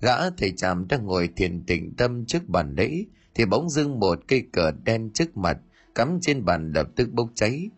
[0.00, 4.18] Gã thầy chàm đang ngồi thiền tịnh tâm trước bàn lễ, thì bỗng dưng một
[4.28, 5.58] cây cờ đen trước mặt,
[5.94, 7.70] cắm trên bàn lập tức bốc cháy.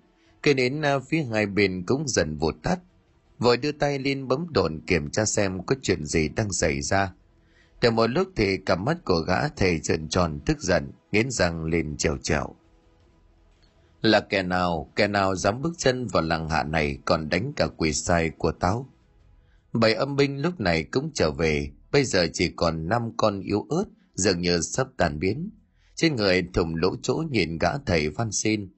[0.43, 2.79] Cây nến à, phía hai bên cũng dần vụt tắt.
[3.39, 7.13] Vội đưa tay lên bấm đồn kiểm tra xem có chuyện gì đang xảy ra.
[7.81, 11.65] Được một lúc thì cặp mắt của gã thầy trợn tròn tức giận, nghiến răng
[11.65, 12.55] lên trèo trèo
[14.03, 17.67] là kẻ nào kẻ nào dám bước chân vào làng hạ này còn đánh cả
[17.77, 18.89] quỷ sai của táo.
[19.73, 23.67] Bảy âm binh lúc này cũng trở về, bây giờ chỉ còn năm con yếu
[23.69, 23.85] ớt,
[24.15, 25.51] dường như sắp tàn biến.
[25.95, 28.73] Trên người thùng lỗ chỗ nhìn gã thầy van xin.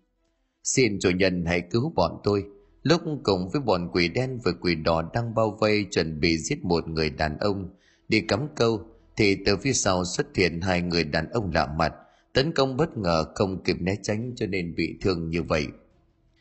[0.64, 2.44] Xin chủ nhân hãy cứu bọn tôi.
[2.83, 6.64] Lúc cùng với bọn quỷ đen và quỷ đỏ đang bao vây chuẩn bị giết
[6.64, 7.70] một người đàn ông,
[8.09, 11.92] đi cắm câu, thì từ phía sau xuất hiện hai người đàn ông lạ mặt
[12.33, 15.66] tấn công bất ngờ không kịp né tránh cho nên bị thương như vậy.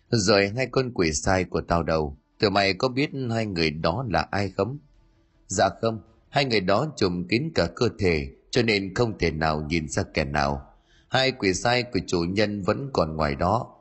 [0.10, 4.06] Rồi hai con quỷ sai của tao đầu tụi mày có biết hai người đó
[4.10, 4.78] là ai không?
[5.48, 9.62] Dạ không, hai người đó trùm kín cả cơ thể, cho nên không thể nào
[9.70, 10.66] nhìn ra kẻ nào.
[11.10, 13.76] Hai quỷ sai của chủ nhân vẫn còn ngoài đó.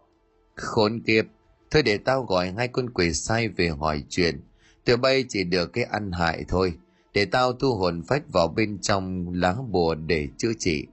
[0.55, 1.25] Khốn kiếp,
[1.71, 4.41] thôi để tao gọi hai con quỷ sai về hỏi chuyện.
[4.85, 6.75] Tụi bay chỉ được cái ăn hại thôi,
[7.13, 10.87] để tao thu hồn phách vào bên trong lá bùa để chữa trị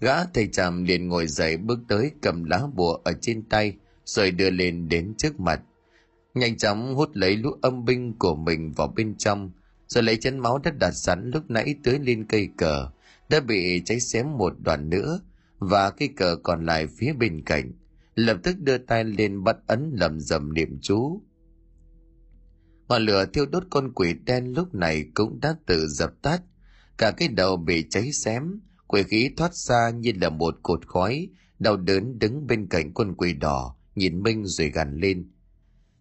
[0.00, 4.30] gã thầy tràm liền ngồi dậy bước tới cầm lá bùa ở trên tay, rồi
[4.30, 5.60] đưa lên đến trước mặt.
[6.34, 9.50] Nhanh chóng hút lấy lũ âm binh của mình vào bên trong,
[9.86, 12.88] rồi lấy chân máu đã đặt sẵn lúc nãy tưới lên cây cờ,
[13.28, 15.20] đã bị cháy xém một đoạn nữa,
[15.58, 17.72] và cây cờ còn lại phía bên cạnh.
[18.14, 21.22] Lập tức đưa tay lên bắt ấn lầm rầm niệm chú.
[22.88, 26.42] Ngọn lửa thiêu đốt con quỷ đen lúc này cũng đã tự dập tắt,
[26.98, 31.28] cả cái đầu bị cháy xém quỷ khí thoát ra như là một cột khói,
[31.58, 35.30] đau đớn đứng bên cạnh con quỷ đỏ, nhìn minh rồi gằn lên.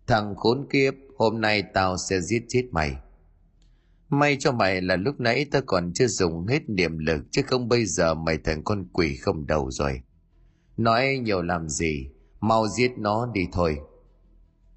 [0.07, 2.95] Thằng khốn kiếp, hôm nay tao sẽ giết chết mày.
[4.09, 7.69] May cho mày là lúc nãy tao còn chưa dùng hết niệm lực, chứ không
[7.69, 10.01] bây giờ mày thành con quỷ không đầu rồi.
[10.77, 12.07] Nói nhiều làm gì,
[12.39, 13.77] mau giết nó đi thôi.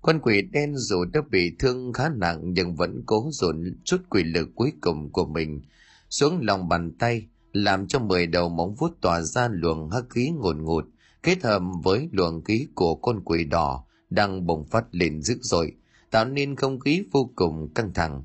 [0.02, 4.22] Con quỷ đen dù đã bị thương khá nặng, nhưng vẫn cố dồn chút quỷ
[4.22, 5.62] lực cuối cùng của mình
[6.10, 7.26] xuống lòng bàn tay
[7.64, 10.84] làm cho mười đầu móng vuốt tỏa ra luồng hắc khí ngột ngột
[11.22, 15.72] kết hợp với luồng khí của con quỷ đỏ đang bùng phát lên dữ dội,
[16.10, 18.24] tạo nên không khí vô cùng căng thẳng.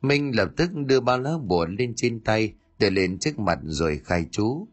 [0.00, 4.00] Minh lập tức đưa ba lá bùa lên trên tay, để lên trước mặt rồi
[4.04, 4.68] khai chú.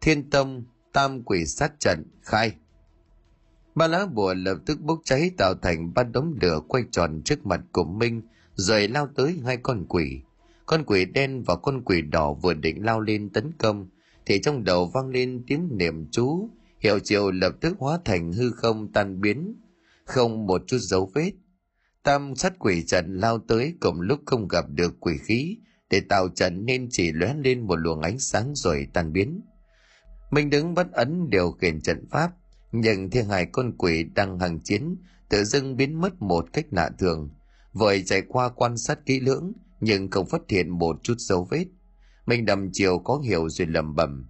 [0.00, 2.52] Thiên tông, tam quỷ sát trận, khai.
[3.74, 7.46] Ba lá bùa lập tức bốc cháy, tạo thành ba đống lửa quay tròn trước
[7.46, 8.22] mặt của minh,
[8.54, 10.20] rồi lao tới hai con quỷ
[10.70, 13.88] con quỷ đen và con quỷ đỏ vừa định lao lên tấn công,
[14.26, 16.50] thì trong đầu vang lên tiếng niệm chú.
[16.78, 19.60] Hiệu triệu lập tức hóa thành hư không tan biến,
[20.04, 21.32] không một chút dấu vết.
[22.02, 25.56] Tam sát quỷ trận lao tới cùng lúc không gặp được quỷ khí,
[25.90, 29.40] để tạo trận nên chỉ lóe lên một luồng ánh sáng rồi tan biến.
[30.30, 32.30] Mình đứng bất ấn điều khiển trận pháp,
[32.72, 34.96] nhưng thiên hài con quỷ đang hàng chiến,
[35.28, 37.30] tự dưng biến mất một cách lạ thường.
[37.72, 41.64] Vội chạy qua quan sát kỹ lưỡng nhưng không phát hiện một chút dấu vết.
[42.26, 44.26] Mình đầm chiều có hiểu rồi lầm bầm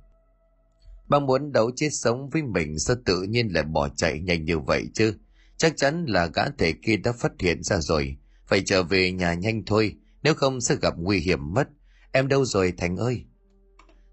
[1.09, 4.59] Bà muốn đấu chết sống với mình sao tự nhiên lại bỏ chạy nhanh như
[4.59, 5.15] vậy chứ?
[5.57, 8.17] Chắc chắn là gã thể kia đã phát hiện ra rồi.
[8.47, 11.69] Phải trở về nhà nhanh thôi, nếu không sẽ gặp nguy hiểm mất.
[12.13, 13.25] Em đâu rồi, thành ơi?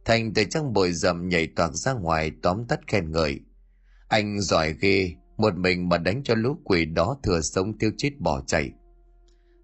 [0.05, 3.39] Thành từ trong bồi rậm nhảy toạc ra ngoài, tóm tắt khen ngợi.
[4.07, 8.19] Anh giỏi ghê, một mình mà đánh cho lũ quỷ đó thừa sống tiêu chết
[8.19, 8.71] bỏ chạy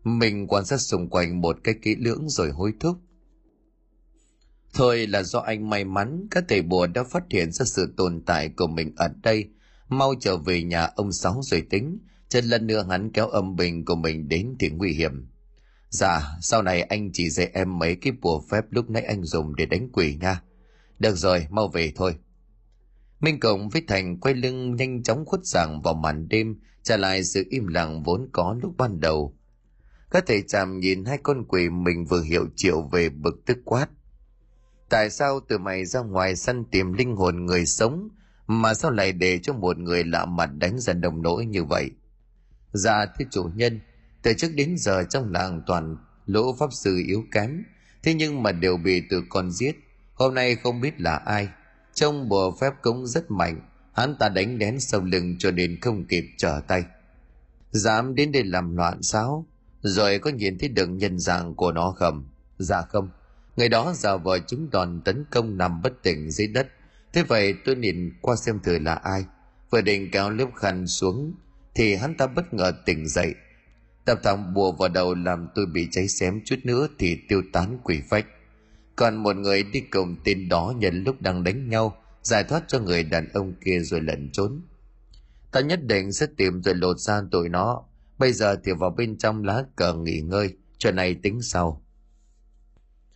[0.03, 2.97] mình quan sát xung quanh một cách kỹ lưỡng rồi hối thúc.
[4.73, 8.21] Thôi là do anh may mắn, các thầy bùa đã phát hiện ra sự tồn
[8.25, 9.49] tại của mình ở đây.
[9.89, 11.99] Mau trở về nhà ông sáu rồi tính.
[12.29, 15.27] Chân lần nữa hắn kéo âm bình của mình đến thì nguy hiểm.
[15.89, 19.55] Dạ sau này anh chỉ dạy em mấy cái bùa phép lúc nãy anh dùng
[19.55, 20.41] để đánh quỷ nha.
[20.99, 22.15] Được rồi, mau về thôi.
[23.19, 27.23] Minh cộng với thành quay lưng nhanh chóng khuất dạng vào màn đêm, trả lại
[27.23, 29.37] sự im lặng vốn có lúc ban đầu
[30.13, 33.87] các thầy chạm nhìn hai con quỷ mình vừa hiệu triệu về bực tức quát.
[34.89, 38.09] Tại sao từ mày ra ngoài săn tìm linh hồn người sống,
[38.47, 41.91] mà sao lại để cho một người lạ mặt đánh dần đồng nỗi như vậy?
[42.73, 43.79] Dạ thưa chủ nhân,
[44.21, 47.63] từ trước đến giờ trong làng toàn lỗ pháp sư yếu kém,
[48.03, 49.75] thế nhưng mà đều bị từ con giết.
[50.13, 51.49] Hôm nay không biết là ai.
[51.93, 53.61] Trong bùa phép cống rất mạnh,
[53.93, 56.83] hắn ta đánh đến sau lưng cho đến không kịp trở tay.
[57.71, 59.47] Dám đến đây làm loạn sao?
[59.83, 62.29] Rồi có nhìn thấy đường nhân dạng của nó không?
[62.57, 63.09] Dạ không.
[63.55, 66.67] Ngày đó giả vờ chúng đòn tấn công nằm bất tỉnh dưới đất.
[67.13, 69.25] Thế vậy tôi nhìn qua xem thử là ai.
[69.71, 71.33] Vừa định kéo lớp khăn xuống,
[71.75, 73.35] thì hắn ta bất ngờ tỉnh dậy.
[74.05, 77.77] Tập thẳng bùa vào đầu làm tôi bị cháy xém chút nữa thì tiêu tán
[77.83, 78.25] quỷ phách.
[78.95, 82.79] Còn một người đi cùng tên đó nhân lúc đang đánh nhau, giải thoát cho
[82.79, 84.61] người đàn ông kia rồi lẩn trốn.
[85.51, 87.83] Ta nhất định sẽ tìm rồi lột ra tụi nó
[88.17, 91.83] bây giờ thì vào bên trong lá cờ nghỉ ngơi, chuyện này tính sau.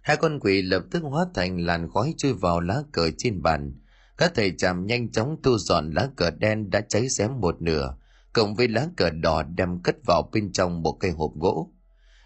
[0.01, 3.73] Hai con quỷ lập tức hóa thành làn khói chui vào lá cờ trên bàn.
[4.17, 7.97] Các thầy chàm nhanh chóng thu dọn lá cờ đen đã cháy xém một nửa,
[8.33, 11.71] cộng với lá cờ đỏ đem cất vào bên trong một cây hộp gỗ.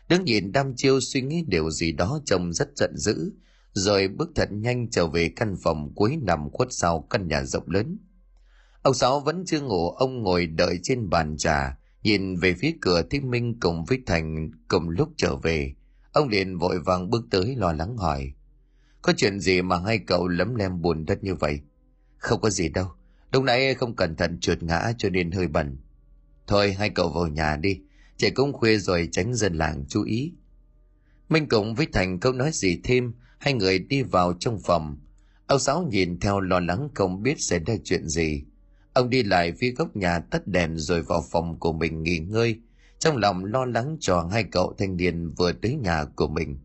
[0.09, 3.31] Đứng nhìn đăm chiêu suy nghĩ điều gì đó trông rất giận dữ,
[3.73, 7.69] rồi bước thật nhanh trở về căn phòng cuối nằm khuất sau căn nhà rộng
[7.69, 7.97] lớn.
[8.81, 13.01] Ông sáu vẫn chưa ngủ, ông ngồi đợi trên bàn trà nhìn về phía cửa
[13.09, 15.73] thích minh cùng với thành cùng lúc trở về,
[16.11, 18.33] ông liền vội vàng bước tới lo lắng hỏi,
[19.01, 21.61] có chuyện gì mà hai cậu lấm lem buồn đất như vậy?
[22.17, 22.87] Không có gì đâu,
[23.31, 25.77] lúc nãy không cẩn thận trượt ngã cho nên hơi bẩn.
[26.47, 27.79] Thôi, hai cậu vào nhà đi,
[28.17, 30.33] trời cũng khuya rồi tránh dân làng chú ý.
[31.29, 34.97] Minh cùng với thành không nói gì thêm, hai người đi vào trong phòng.
[35.47, 38.43] Ông sáu nhìn theo lo lắng không biết xảy ra chuyện gì
[38.93, 42.59] ông đi lại phía góc nhà tắt đèn rồi vào phòng của mình nghỉ ngơi.
[42.99, 46.59] Trong lòng lo lắng cho hai cậu thanh niên vừa tới nhà của mình.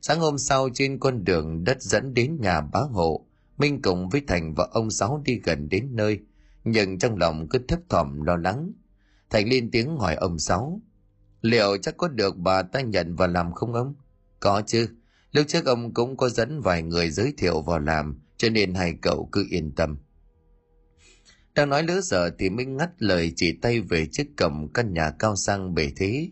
[0.00, 3.26] Sáng hôm sau trên con đường đất dẫn đến nhà bá hộ,
[3.58, 6.20] minh cùng với thành và ông sáu đi gần đến nơi,
[6.64, 8.72] nhưng trong lòng cứ thấp thỏm lo lắng.
[9.30, 10.80] Thành lên tiếng hỏi ông sáu,
[11.42, 13.94] liệu chắc có được bà ta nhận vào làm không ông?
[14.40, 14.88] Có chứ.
[15.32, 18.94] Lúc trước ông cũng có dẫn vài người giới thiệu vào làm, cho nên hai
[19.02, 19.98] cậu cứ yên tâm
[21.60, 25.10] đang nói lỡ giờ thì minh ngắt lời chỉ tay về chiếc cổng căn nhà
[25.10, 26.30] cao sang bề thế.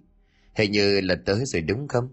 [0.55, 2.09] Hình như là tới rồi đúng không?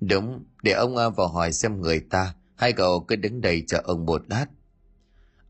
[0.00, 3.80] Đúng để ông à, vào hỏi xem người ta hai cậu cứ đứng đây chờ
[3.84, 4.46] ông một lát.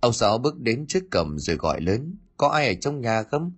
[0.00, 3.52] Ông sáu bước đến trước cổng rồi gọi lớn có ai ở trong nhà không?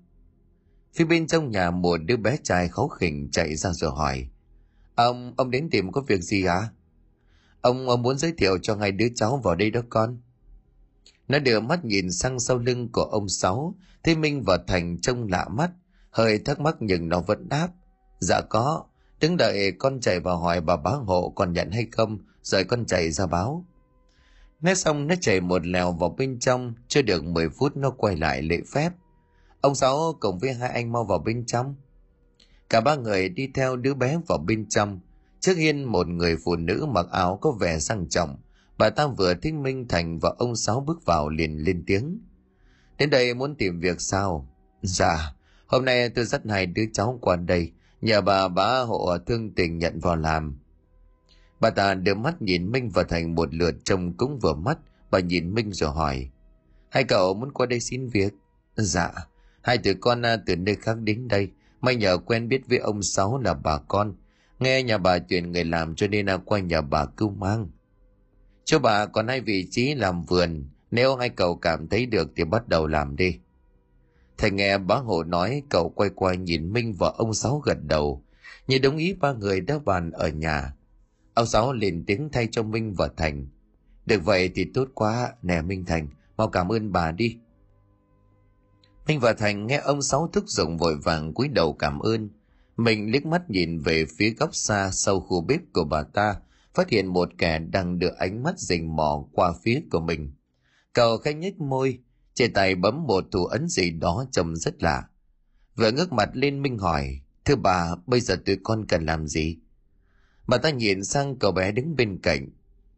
[0.94, 4.28] Phía bên trong nhà một đứa bé trai kháu khỉnh chạy ra rồi hỏi
[4.94, 6.68] ông ông đến tìm có việc gì à?
[7.60, 10.18] Ông, ông muốn giới thiệu cho ngay đứa cháu vào đây đó con
[11.28, 15.28] nó đưa mắt nhìn sang sau lưng của ông Sáu, thấy Minh và Thành trông
[15.28, 15.70] lạ mắt,
[16.10, 17.68] hơi thắc mắc nhưng nó vẫn đáp.
[18.20, 18.84] Dạ có,
[19.20, 22.84] đứng đợi con chạy vào hỏi bà bá hộ còn nhận hay không, rồi con
[22.86, 23.66] chạy ra báo.
[24.60, 28.16] Nói xong nó chạy một lèo vào bên trong, chưa được 10 phút nó quay
[28.16, 28.92] lại lễ phép.
[29.60, 31.74] Ông Sáu cùng với hai anh mau vào bên trong.
[32.70, 35.00] Cả ba người đi theo đứa bé vào bên trong.
[35.40, 38.36] Trước hiên một người phụ nữ mặc áo có vẻ sang trọng,
[38.78, 42.20] Bà ta vừa thích Minh Thành và ông Sáu bước vào liền lên tiếng.
[42.98, 44.48] Đến đây muốn tìm việc sao?
[44.82, 45.34] Dạ,
[45.66, 49.78] hôm nay tôi dắt hai đứa cháu qua đây, nhờ bà bá hộ thương tình
[49.78, 50.58] nhận vào làm.
[51.60, 54.78] Bà ta đưa mắt nhìn Minh và Thành một lượt trông cũng vừa mắt,
[55.10, 56.30] bà nhìn Minh rồi hỏi.
[56.88, 58.32] Hai cậu muốn qua đây xin việc?
[58.76, 59.10] Dạ,
[59.62, 61.50] hai tụi con à, từ nơi khác đến đây,
[61.80, 64.14] may nhờ quen biết với ông Sáu là bà con.
[64.58, 67.68] Nghe nhà bà tuyển người làm cho nên là qua nhà bà cứu mang.
[68.68, 72.44] Cho bà còn hai vị trí làm vườn, nếu hai cậu cảm thấy được thì
[72.44, 73.38] bắt đầu làm đi.
[74.38, 78.24] Thầy nghe bá hộ nói cậu quay qua nhìn Minh và ông Sáu gật đầu,
[78.66, 80.74] như đồng ý ba người đã bàn ở nhà.
[81.34, 83.46] Ông Sáu liền tiếng thay cho Minh và Thành.
[84.06, 87.36] Được vậy thì tốt quá, nè Minh Thành, mau cảm ơn bà đi.
[89.06, 92.28] Minh và Thành nghe ông Sáu thúc giục vội vàng cúi đầu cảm ơn.
[92.76, 96.34] Mình liếc mắt nhìn về phía góc xa sau khu bếp của bà ta,
[96.78, 100.32] phát hiện một kẻ đang đưa ánh mắt rình mò qua phía của mình.
[100.92, 101.98] Cậu khẽ nhếch môi,
[102.34, 105.04] trên tay bấm một thủ ấn gì đó trông rất lạ.
[105.76, 109.56] Vừa ngước mặt lên minh hỏi thưa bà bây giờ tụi con cần làm gì?
[110.46, 112.48] Bà ta nhìn sang cậu bé đứng bên cạnh.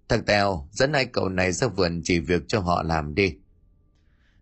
[0.09, 3.35] Thằng tèo dẫn hai cậu này ra vườn chỉ việc cho họ làm đi.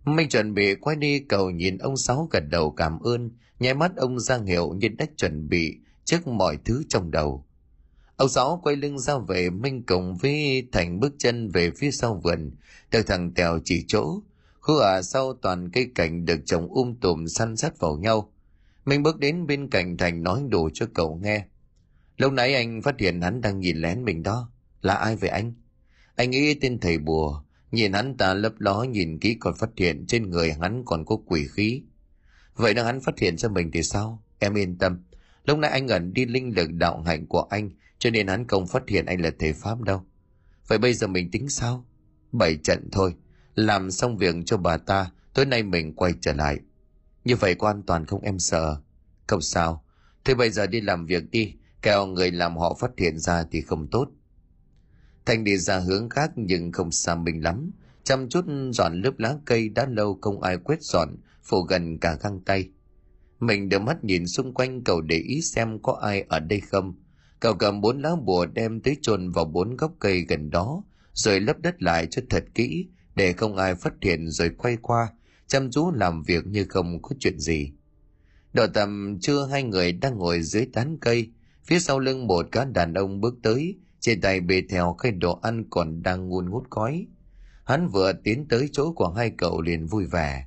[0.05, 3.31] Minh chuẩn bị quay đi cậu nhìn ông sáu gật đầu cảm ơn.
[3.59, 7.48] Nháy mắt ông giang hiệu như đã chuẩn bị trước mọi thứ trong đầu
[8.19, 12.21] ông sáu quay lưng ra về minh cùng với thành bước chân về phía sau
[12.25, 12.51] vườn.
[12.91, 14.21] Được thằng tèo chỉ chỗ,
[14.61, 18.33] khu ở sau toàn cây cảnh được trồng um tùm săn sát vào nhau.
[18.85, 21.45] Minh bước đến bên cạnh thành nói đủ cho cậu nghe.
[22.17, 24.51] Lúc nãy anh phát hiện hắn đang nhìn lén mình đó.
[24.83, 25.55] Là ai vậy anh?
[26.17, 27.43] Anh nghĩ tên thầy bùa.
[27.73, 31.17] Nhìn hắn ta lấp ló nhìn kỹ còn phát hiện trên người hắn còn có
[31.27, 31.83] quỷ khí.
[32.55, 34.23] Vậy nếu hắn phát hiện ra mình thì sao?
[34.39, 35.05] Em yên tâm.
[35.45, 38.67] Lúc nãy anh ẩn đi linh lực đạo hạnh của anh cho nên hắn không
[38.67, 40.05] phát hiện anh là thầy pháp đâu.
[40.69, 41.87] Vậy bây giờ mình tính sao?
[42.33, 43.15] Bảy trận thôi.
[43.55, 46.59] Làm xong việc cho bà ta, tối nay mình quay trở lại.
[47.25, 48.81] Như vậy có an toàn không em sợ?
[49.27, 49.85] Không sao.
[50.25, 51.55] Thế bây giờ đi làm việc đi.
[51.83, 54.09] Kẻo người làm họ phát hiện ra thì không tốt.
[55.27, 57.71] Thành đi ra hướng khác nhưng không xa mình lắm.
[58.05, 62.17] Chăm chút dọn lớp lá cây đã lâu không ai quét dọn, phủ gần cả
[62.23, 62.69] găng tay.
[63.41, 66.95] Mình đưa mắt nhìn xung quanh cầu để ý xem có ai ở đây không
[67.41, 71.41] cậu cầm bốn lá bùa đem tới chôn vào bốn gốc cây gần đó, rồi
[71.41, 75.09] lấp đất lại cho thật kỹ, để không ai phát hiện rồi quay qua,
[75.47, 77.73] chăm chú làm việc như không có chuyện gì.
[78.53, 81.31] Độ tầm trưa, hai người đang ngồi dưới tán cây.
[81.65, 85.39] Phía sau lưng một cá đàn ông bước tới, trên tay bê theo khay đồ
[85.43, 87.07] ăn còn đang ngun ngút khói
[87.69, 90.47] hắn vừa tiến tới chỗ của hai cậu liền vui vẻ.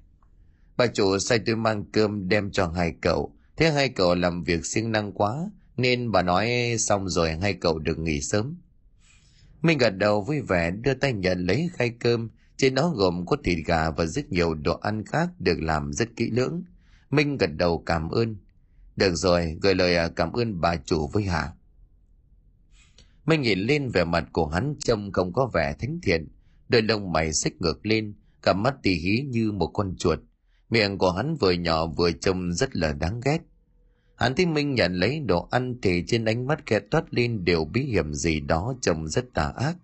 [0.77, 4.65] Bà chủ sai tôi mang cơm đem cho hai cậu, thế hai cậu làm việc
[4.65, 5.49] siêng năng quá
[5.81, 8.55] nên bà nói xong rồi hai cậu được nghỉ sớm
[9.61, 12.29] minh gật đầu vui vẻ đưa tay nhận lấy khay cơm
[12.61, 16.09] trên đó gồm có thịt gà và rất nhiều đồ ăn khác được làm rất
[16.15, 16.63] kỹ lưỡng.
[17.09, 18.35] Minh gật đầu cảm ơn.
[18.95, 21.51] Được rồi, gửi lời à, cảm ơn bà chủ với Hà.
[23.25, 26.27] Minh nhìn lên vẻ mặt của hắn trông không có vẻ thánh thiện,
[26.69, 30.19] đôi lông mày xích ngược lên, cặp mắt tỉ hí như một con chuột.
[30.69, 33.39] Miệng của hắn vừa nhỏ vừa trông rất là đáng ghét.
[34.21, 37.65] Hắn thấy Minh nhận lấy đồ ăn thì trên ánh mắt kẻ toát lên đều
[37.65, 39.75] bí hiểm gì đó trông rất tà ác.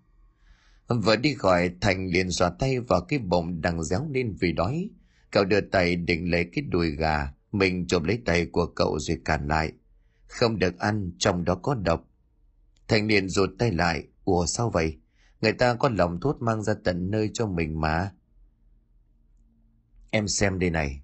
[0.87, 4.89] Vừa đi khỏi Thành liền xòa tay vào cái bụng đang réo lên vì đói.
[5.31, 9.17] Cậu đưa tay định lấy cái đùi gà, mình chộp lấy tay của cậu rồi
[9.25, 9.71] cản lại.
[10.27, 12.07] Không được ăn, trong đó có độc.
[12.87, 14.97] Thành liền rụt tay lại, ủa sao vậy?
[15.41, 18.11] Người ta có lòng thuốc mang ra tận nơi cho mình mà.
[20.11, 21.01] Em xem đây này.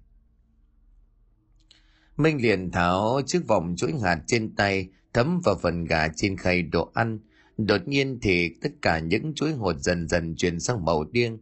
[2.16, 6.62] Minh liền tháo chiếc vòng chuỗi hạt trên tay, thấm vào phần gà trên khay
[6.62, 7.18] đồ ăn,
[7.56, 11.38] Đột nhiên thì tất cả những chuỗi hột dần dần chuyển sang màu điên.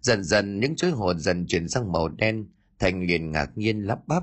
[0.00, 2.46] Dần dần những chuỗi hột dần chuyển sang màu đen,
[2.78, 4.22] Thành liền ngạc nhiên lắp bắp.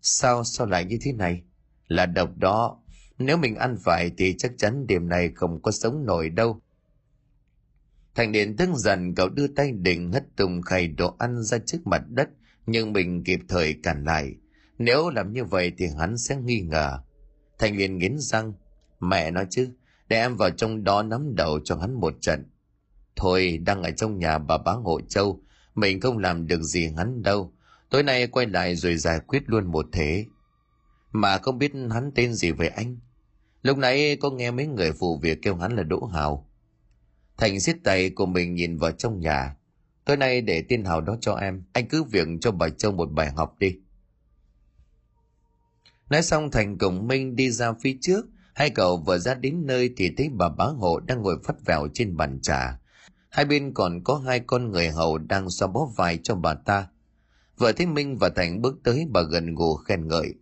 [0.00, 1.42] Sao, sao lại như thế này?
[1.88, 2.82] Là độc đó.
[3.18, 6.60] Nếu mình ăn phải thì chắc chắn đêm này không có sống nổi đâu.
[8.14, 11.86] Thành điện tức dần cậu đưa tay định hất tung khay đồ ăn ra trước
[11.86, 12.28] mặt đất,
[12.66, 14.34] nhưng mình kịp thời cản lại.
[14.84, 16.98] Nếu làm như vậy thì hắn sẽ nghi ngờ.
[17.58, 18.52] Thành liền nghiến răng.
[19.00, 19.70] Mẹ nói chứ,
[20.08, 22.50] để em vào trong đó nắm đầu cho hắn một trận.
[23.16, 25.40] Thôi, đang ở trong nhà bà bá hộ châu,
[25.74, 27.52] mình không làm được gì hắn đâu.
[27.90, 30.26] Tối nay quay lại rồi giải quyết luôn một thế.
[31.12, 32.96] Mà không biết hắn tên gì về anh?
[33.62, 36.48] Lúc nãy có nghe mấy người phụ việc kêu hắn là Đỗ Hào.
[37.36, 39.56] Thành xiết tay của mình nhìn vào trong nhà.
[40.04, 43.12] Tối nay để tiên Hào đó cho em, anh cứ việc cho bà Châu một
[43.12, 43.76] bài học đi.
[46.12, 49.90] Nói xong Thành cùng Minh đi ra phía trước, Hai cậu vừa ra đến nơi
[49.96, 52.78] thì thấy bà bá hộ đang ngồi phát vẹo trên bàn trà.
[53.30, 56.86] Hai bên còn có hai con người hầu đang xoa bóp vai cho bà ta.
[57.56, 60.34] Vợ thấy Minh và Thành bước tới bà gần gù khen ngợi.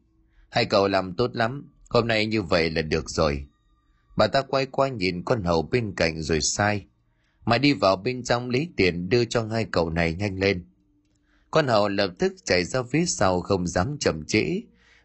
[0.51, 3.47] Hai cậu làm tốt lắm, hôm nay như vậy là được rồi.
[4.16, 6.87] Bà ta quay qua nhìn con hầu bên cạnh rồi sai.
[7.45, 10.66] Mà đi vào bên trong lấy tiền đưa cho hai cậu này nhanh lên.
[11.51, 14.61] Con hầu lập tức chạy ra phía sau không dám chậm trễ,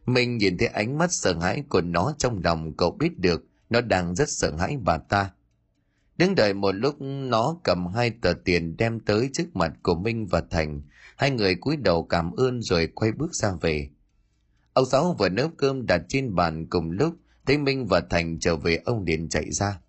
[0.06, 3.82] mình nhìn thấy ánh mắt sợ hãi của nó trong lòng cậu biết được nó
[3.82, 5.32] đang rất sợ hãi bà ta.
[6.18, 10.28] Đứng đợi một lúc nó cầm hai tờ tiền đem tới trước mặt của Minh
[10.28, 10.82] và Thành.
[11.18, 13.90] Hai người cúi đầu cảm ơn rồi quay bước ra về.
[14.74, 18.56] Ông Sáu vừa nấu cơm đặt trên bàn cùng lúc thấy Minh và Thành trở
[18.56, 19.80] về ông liền chạy ra.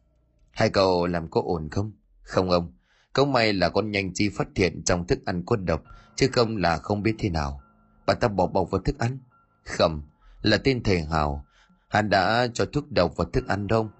[0.50, 1.92] Hai cậu làm có ổn không?
[2.22, 2.72] Không ông.
[3.12, 5.82] Câu may là con nhanh chi phát hiện trong thức ăn có độc,
[6.16, 7.60] chứ không là không biết thế nào.
[8.06, 9.18] Bà ta bỏ bọc vào thức ăn.
[9.66, 10.02] Khẩm,
[10.42, 11.44] là tên thầy Hào.
[11.88, 13.90] Hắn đã cho thuốc độc vào thức ăn đông.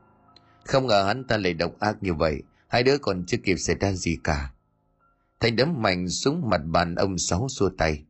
[0.65, 2.43] Không ngờ hắn ta lại độc ác như vậy.
[2.69, 4.51] Hai đứa còn chưa kịp xảy ra gì cả.
[5.41, 8.05] Thành đấm mạnh xuống mặt bàn ông Sáu xua tay.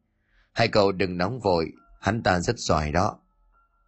[0.52, 3.18] Hai cậu đừng nóng vội, hắn ta rất giỏi đó.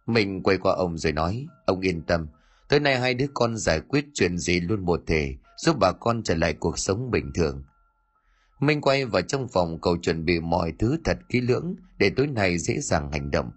[0.05, 2.27] Mình quay qua ông rồi nói, ông yên tâm,
[2.67, 6.23] tới nay hai đứa con giải quyết chuyện gì luôn một thể, giúp bà con
[6.23, 7.63] trở lại cuộc sống bình thường.
[8.59, 12.27] Minh quay vào trong phòng cậu chuẩn bị mọi thứ thật kỹ lưỡng để tối
[12.27, 13.51] nay dễ dàng hành động.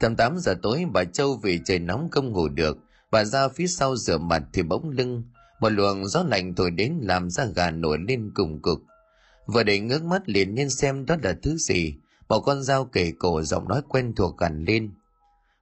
[0.00, 2.78] Tầm 8 giờ tối bà Châu vì trời nóng không ngủ được,
[3.10, 5.22] bà ra phía sau rửa mặt thì bỗng lưng,
[5.60, 8.78] một luồng gió lạnh thổi đến làm da gà nổi lên cùng cực.
[9.46, 11.94] Vừa để ngước mắt liền nhiên xem đó là thứ gì,
[12.28, 14.90] một con dao kể cổ giọng nói quen thuộc gần lên.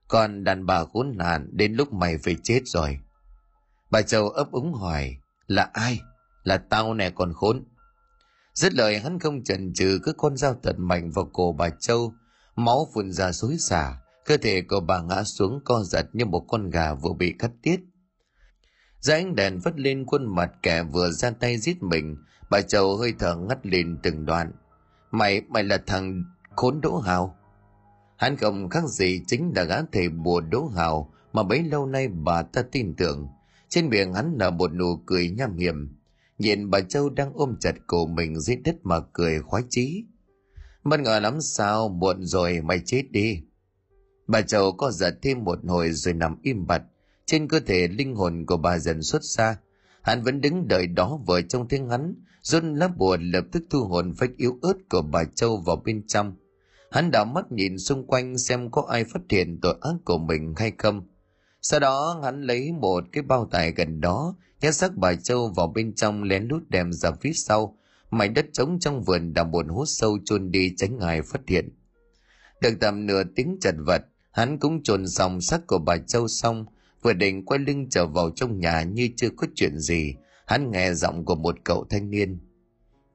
[0.07, 2.99] Còn đàn bà khốn nạn đến lúc mày phải chết rồi.
[3.91, 5.17] Bà Châu ấp úng hỏi,
[5.47, 5.99] là ai?
[6.43, 7.63] Là tao nè còn khốn.
[8.53, 12.13] Dứt lời hắn không chần chừ cứ con dao tận mạnh vào cổ bà Châu,
[12.55, 16.45] máu phun ra xối xả, cơ thể của bà ngã xuống co giật như một
[16.47, 17.79] con gà vừa bị cắt tiết.
[18.99, 22.15] Ra ánh đèn vất lên khuôn mặt kẻ vừa ra tay giết mình,
[22.49, 24.51] bà Châu hơi thở ngắt lên từng đoạn.
[25.11, 26.23] Mày, mày là thằng
[26.55, 27.37] khốn đỗ hào.
[28.17, 32.07] Hắn không khác gì chính là gã thầy bùa đỗ hào mà bấy lâu nay
[32.07, 33.27] bà ta tin tưởng.
[33.69, 35.97] Trên miệng hắn là một nụ cười nham hiểm.
[36.43, 40.05] Nhìn bà Châu đang ôm chặt cổ mình dưới đất mà cười khoái chí.
[40.83, 43.41] Bất ngờ lắm sao, muộn rồi mày chết đi.
[44.27, 46.81] Bà Châu có giật thêm một hồi rồi nằm im bặt.
[47.25, 49.57] Trên cơ thể linh hồn của bà dần xuất ra.
[50.01, 53.83] Hắn vẫn đứng đợi đó vợ trong tiếng hắn, run lá bùa lập tức thu
[53.83, 56.35] hồn phách yếu ớt của bà Châu vào bên trong.
[56.91, 60.53] Hắn đảo mắt nhìn xung quanh xem có ai phát hiện tội ác của mình
[60.57, 61.07] hay không.
[61.61, 65.67] Sau đó hắn lấy một cái bao tải gần đó, nhét xác bà Châu vào
[65.67, 67.77] bên trong lén lút đem ra phía sau.
[68.11, 71.69] Mảnh đất trống trong vườn đã buồn hút sâu chôn đi tránh ngài phát hiện.
[72.61, 76.65] Được tầm nửa tiếng chật vật, hắn cũng chôn xong xác của bà Châu xong,
[77.01, 80.93] vừa định quay lưng trở vào trong nhà như chưa có chuyện gì, hắn nghe
[80.93, 82.39] giọng của một cậu thanh niên.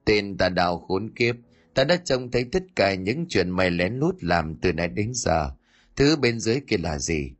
[0.05, 1.35] Tên tà đào khốn kiếp,
[1.73, 5.11] ta đã trông thấy tất cả những chuyện mày lén lút làm từ nãy đến
[5.13, 5.51] giờ.
[5.95, 7.31] Thứ bên dưới kia là gì?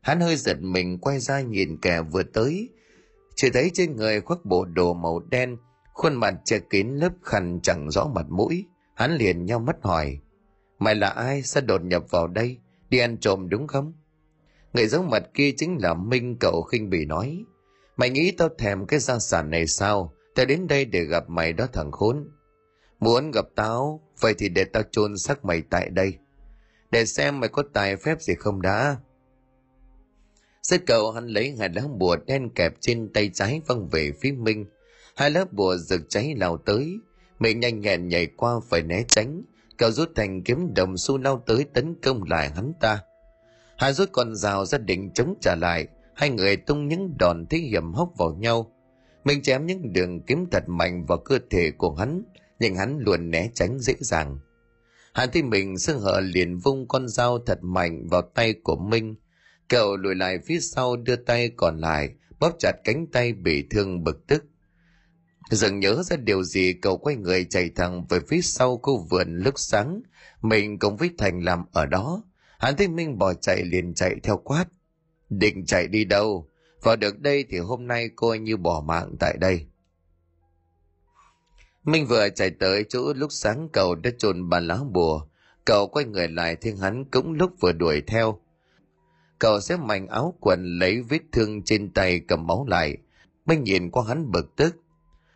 [0.00, 2.68] Hắn hơi giật mình quay ra nhìn kẻ vừa tới.
[3.34, 5.56] Chỉ thấy trên người khoác bộ đồ màu đen,
[5.92, 8.66] khuôn mặt che kín lớp khăn chẳng rõ mặt mũi.
[8.94, 10.18] Hắn liền nhau mắt hỏi.
[10.78, 11.42] Mày là ai?
[11.42, 12.58] Sao đột nhập vào đây?
[12.88, 13.92] Đi ăn trộm đúng không?
[14.72, 17.44] Người giống mặt kia chính là Minh cậu khinh bỉ nói.
[17.96, 20.12] Mày nghĩ tao thèm cái gia sản này sao?
[20.34, 22.28] Tao đến đây để gặp mày đó thằng khốn.
[23.00, 26.18] Muốn gặp tao, vậy thì để tao chôn xác mày tại đây.
[26.90, 28.96] Để xem mày có tài phép gì không đã.
[30.64, 34.32] Xếp cậu hắn lấy hai lá bùa đen kẹp trên tay trái văng về phía
[34.32, 34.66] Minh.
[35.16, 36.98] Hai lá bùa rực cháy lao tới.
[37.38, 39.42] Mình nhanh nhẹn nhảy qua phải né tránh.
[39.76, 43.00] Cậu rút thành kiếm đồng xu lao tới tấn công lại hắn ta.
[43.78, 45.86] Hai rút con rào ra định chống trả lại.
[46.14, 48.72] Hai người tung những đòn thế hiểm hốc vào nhau.
[49.24, 52.22] Mình chém những đường kiếm thật mạnh vào cơ thể của hắn,
[52.58, 54.38] nhưng hắn luôn né tránh dễ dàng.
[55.14, 59.14] Hắn thấy Mình sưng hở liền vung con dao thật mạnh vào tay của Minh.
[59.68, 62.10] Cậu lùi lại phía sau đưa tay còn lại,
[62.40, 64.44] bóp chặt cánh tay bị thương bực tức.
[65.50, 69.36] dường nhớ ra điều gì cậu quay người chạy thẳng về phía sau khu vườn
[69.36, 70.02] lúc sáng.
[70.42, 72.22] Mình cùng với Thành làm ở đó.
[72.58, 74.64] hắn thấy Minh bỏ chạy liền chạy theo quát.
[75.30, 76.48] Định chạy đi đâu?
[76.82, 79.66] Vào được đây thì hôm nay coi như bỏ mạng tại đây.
[81.84, 85.26] Minh vừa chạy tới chỗ lúc sáng cậu đã trồn bàn lá bùa.
[85.64, 88.40] Cậu quay người lại thiên hắn cũng lúc vừa đuổi theo.
[89.38, 92.96] Cậu xếp mạnh áo quần lấy vết thương trên tay cầm máu lại.
[93.46, 94.76] Minh nhìn qua hắn bực tức.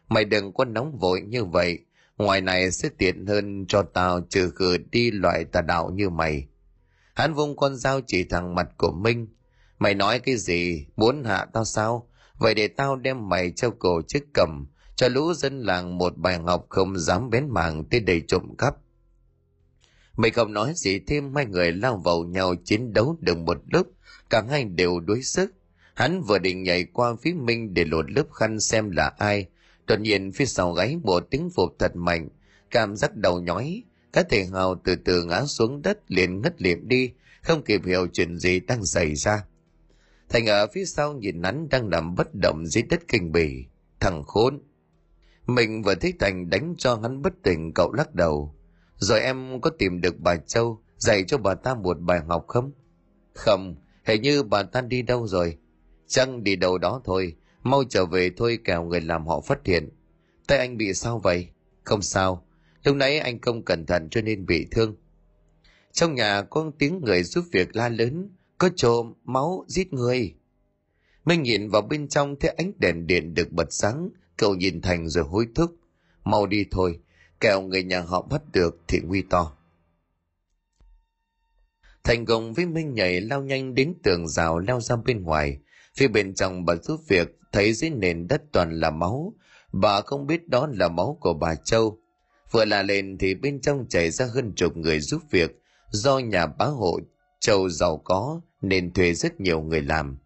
[0.08, 1.78] Mày đừng có nóng vội như vậy.
[2.16, 6.46] Ngoài này sẽ tiện hơn cho tao trừ khử đi loại tà đạo như mày.
[7.14, 9.28] Hắn vung con dao chỉ thẳng mặt của Minh.
[9.78, 10.86] Mày nói cái gì?
[10.96, 12.08] Muốn hạ tao sao?
[12.38, 16.38] Vậy để tao đem mày treo cổ chiếc cầm, cho lũ dân làng một bài
[16.46, 18.76] học không dám bén mảng tới đầy trộm cắp.
[20.18, 23.86] Mày không nói gì thêm hai người lao vào nhau chiến đấu được một lúc,
[24.30, 25.52] cả hai đều đuối sức.
[25.94, 29.46] Hắn vừa định nhảy qua phía Minh để lột lớp khăn xem là ai,
[29.86, 32.28] đột nhiên phía sau gáy một tiếng phục thật mạnh,
[32.70, 36.88] cảm giác đầu nhói, các thể hào từ từ ngã xuống đất liền ngất liệm
[36.88, 37.12] đi,
[37.42, 39.44] không kịp hiểu chuyện gì đang xảy ra.
[40.28, 43.64] Thành ở phía sau nhìn hắn đang nằm bất động dưới đất kinh bỉ,
[44.00, 44.62] Thằng khốn.
[45.46, 48.54] Mình vừa thấy Thành đánh cho hắn bất tỉnh cậu lắc đầu.
[48.98, 52.72] Rồi em có tìm được bà Châu dạy cho bà ta một bài học không?
[53.34, 55.58] Không, hình như bà ta đi đâu rồi.
[56.06, 59.88] Chăng đi đâu đó thôi, mau trở về thôi kẻo người làm họ phát hiện.
[60.46, 61.48] Tay anh bị sao vậy?
[61.84, 62.46] Không sao,
[62.84, 64.96] lúc nãy anh không cẩn thận cho nên bị thương.
[65.92, 70.34] Trong nhà có tiếng người giúp việc la lớn, có trộm, máu, giết người.
[71.24, 75.08] Minh nhìn vào bên trong thấy ánh đèn điện được bật sáng, cậu nhìn Thành
[75.08, 75.70] rồi hối thúc.
[76.24, 76.98] Mau đi thôi,
[77.40, 79.52] kẹo người nhà họ bắt được thì nguy to.
[82.04, 85.58] Thành công với Minh nhảy lao nhanh đến tường rào leo ra bên ngoài.
[85.94, 89.34] Phía bên trong bà giúp việc, thấy dưới nền đất toàn là máu.
[89.72, 91.98] Bà không biết đó là máu của bà Châu.
[92.50, 96.46] Vừa là lên thì bên trong chảy ra hơn chục người giúp việc do nhà
[96.46, 97.00] bá hộ
[97.40, 100.18] Châu giàu có nên thuê rất nhiều người làm.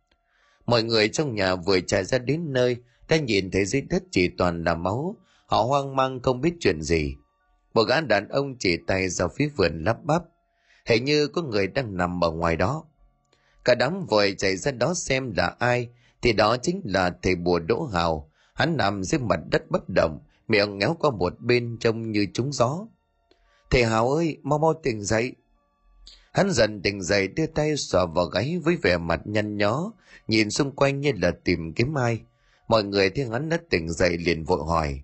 [0.66, 2.76] Mọi người trong nhà vừa chạy ra đến nơi,
[3.08, 5.16] đã nhìn thấy dưới đất chỉ toàn là máu.
[5.52, 7.16] Họ hoang mang không biết chuyện gì.
[7.74, 10.22] Một gã đàn ông chỉ tay ra phía vườn lắp bắp.
[10.86, 12.84] Hình như có người đang nằm ở ngoài đó.
[13.64, 15.88] Cả đám vội chạy ra đó xem là ai,
[16.22, 18.30] thì đó chính là thầy bùa Đỗ Hào.
[18.54, 22.52] Hắn nằm dưới mặt đất bất động, miệng ngéo qua một bên trông như trúng
[22.52, 22.86] gió.
[23.70, 25.32] Thầy Hào ơi, mau mau tỉnh dậy.
[26.32, 29.92] Hắn dần tỉnh dậy đưa tay xòa vào gáy với vẻ mặt nhăn nhó,
[30.28, 32.20] nhìn xung quanh như là tìm kiếm ai.
[32.68, 35.02] Mọi người thấy hắn đã tỉnh dậy liền vội hỏi,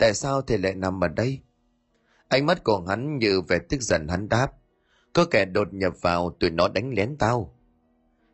[0.00, 1.38] tại sao thầy lại nằm ở đây?
[2.28, 4.52] Ánh mắt của hắn như vẻ tức giận hắn đáp,
[5.12, 7.54] có kẻ đột nhập vào tụi nó đánh lén tao.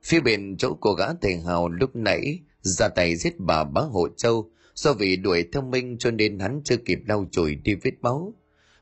[0.02, 4.08] Phía bên chỗ cô gã thầy hào lúc nãy ra tay giết bà bá hộ
[4.16, 7.92] châu do vì đuổi theo Minh cho nên hắn chưa kịp lau chùi đi vết
[8.00, 8.34] máu.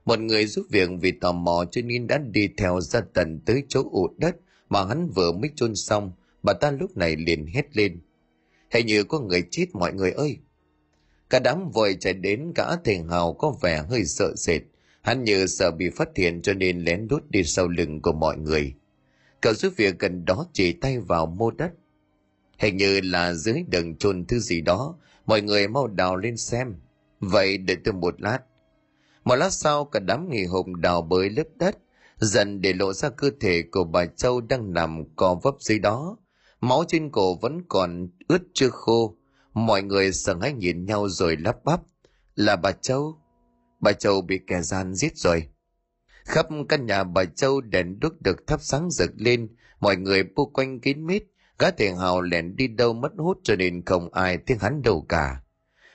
[0.05, 3.63] Một người giúp việc vì tò mò cho nên đã đi theo ra tận tới
[3.69, 4.37] chỗ ụ đất
[4.69, 6.13] mà hắn vừa mới chôn xong,
[6.43, 8.01] bà ta lúc này liền hét lên.
[8.71, 10.39] Hình như có người chết mọi người ơi!
[11.31, 14.63] Cả đám vội chạy đến cả thầy hào có vẻ hơi sợ sệt.
[15.03, 18.37] Hắn như sợ bị phát hiện cho nên lén lút đi sau lưng của mọi
[18.37, 18.75] người.
[19.41, 21.71] Cậu giúp việc gần đó chỉ tay vào mô đất.
[22.59, 24.97] Hình như là dưới đằng chôn thứ gì đó,
[25.27, 26.75] mọi người mau đào lên xem.
[27.21, 28.39] Vậy đợi tôi một lát.
[29.25, 31.79] Một lát sau cả đám nghỉ hùng đào bới lớp đất,
[32.19, 36.17] dần để lộ ra cơ thể của bà Châu đang nằm co vấp dưới đó.
[36.61, 39.17] Máu trên cổ vẫn còn ướt chưa khô.
[39.55, 41.81] Mọi người sợ hãi nhìn nhau rồi lắp bắp.
[42.37, 43.19] Là bà Châu.
[43.81, 45.49] Bà Châu bị kẻ gian giết rồi.
[46.25, 49.49] Khắp căn nhà bà Châu đèn đuốc được thắp sáng rực lên,
[49.81, 51.25] mọi người bu quanh kín mít,
[51.59, 55.07] gã tiền hào lẻn đi đâu mất hút cho nên không ai tiếng hắn đâu
[55.09, 55.41] cả.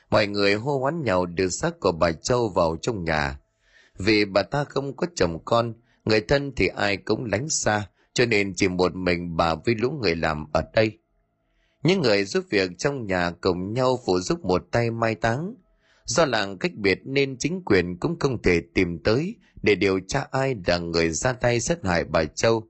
[0.09, 3.39] Mọi người hô hoán nhau đưa xác của bà Châu vào trong nhà.
[3.97, 5.73] Vì bà ta không có chồng con,
[6.05, 9.91] người thân thì ai cũng lánh xa, cho nên chỉ một mình bà với lũ
[10.01, 10.99] người làm ở đây.
[11.83, 15.55] Những người giúp việc trong nhà cùng nhau phụ giúp một tay mai táng.
[16.05, 20.27] Do làng cách biệt nên chính quyền cũng không thể tìm tới để điều tra
[20.31, 22.63] ai là người ra tay sát hại bà Châu.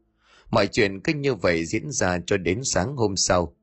[0.51, 3.55] Mọi chuyện cứ như vậy diễn ra cho đến sáng hôm sau.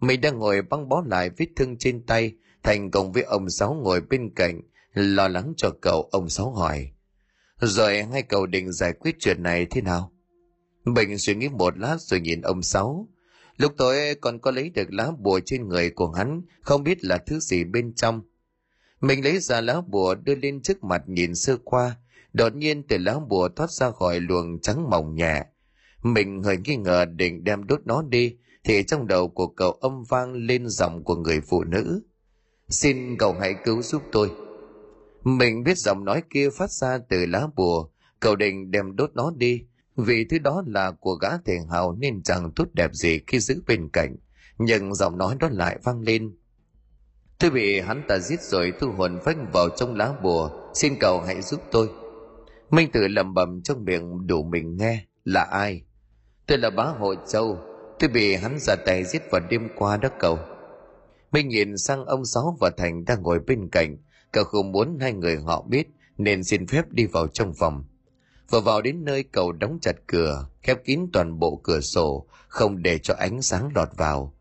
[0.00, 3.74] Mình đang ngồi băng bó lại vết thương trên tay, Thành cùng với ông Sáu
[3.74, 4.60] ngồi bên cạnh,
[4.94, 6.90] lo lắng cho cậu ông Sáu hỏi.
[7.60, 10.12] Rồi hai cậu định giải quyết chuyện này thế nào?
[10.84, 13.08] Bình suy nghĩ một lát rồi nhìn ông Sáu.
[13.56, 17.18] Lúc tối còn có lấy được lá bùa trên người của hắn, không biết là
[17.26, 18.22] thứ gì bên trong.
[19.00, 21.96] Mình lấy ra lá bùa đưa lên trước mặt nhìn sơ qua,
[22.32, 25.44] đột nhiên từ lá bùa thoát ra khỏi luồng trắng mỏng nhẹ.
[26.02, 30.04] Mình hơi nghi ngờ định đem đốt nó đi, thì trong đầu của cậu âm
[30.08, 32.02] vang lên giọng của người phụ nữ.
[32.68, 34.30] Xin cậu hãy cứu giúp tôi.
[35.24, 37.88] Mình biết giọng nói kia phát ra từ lá bùa,
[38.20, 39.62] cậu định đem đốt nó đi,
[39.96, 43.62] vì thứ đó là của gã thể hào nên chẳng tốt đẹp gì khi giữ
[43.66, 44.16] bên cạnh.
[44.58, 46.36] Nhưng giọng nói đó lại vang lên.
[47.38, 51.20] Tôi bị hắn ta giết rồi thu hồn phách vào trong lá bùa, xin cậu
[51.20, 51.88] hãy giúp tôi.
[52.70, 55.82] Minh Tử lẩm bẩm trong miệng đủ mình nghe, là ai?
[56.46, 57.58] Tôi là bá hội châu,
[57.98, 60.38] tôi bị hắn ra tay giết vào đêm qua đó cậu.
[61.32, 63.96] Minh nhìn sang ông Sáu và Thành đang ngồi bên cạnh,
[64.32, 65.88] cậu không muốn hai người họ biết
[66.18, 67.84] nên xin phép đi vào trong phòng.
[68.50, 72.82] Vừa vào đến nơi cậu đóng chặt cửa, khép kín toàn bộ cửa sổ, không
[72.82, 74.34] để cho ánh sáng lọt vào.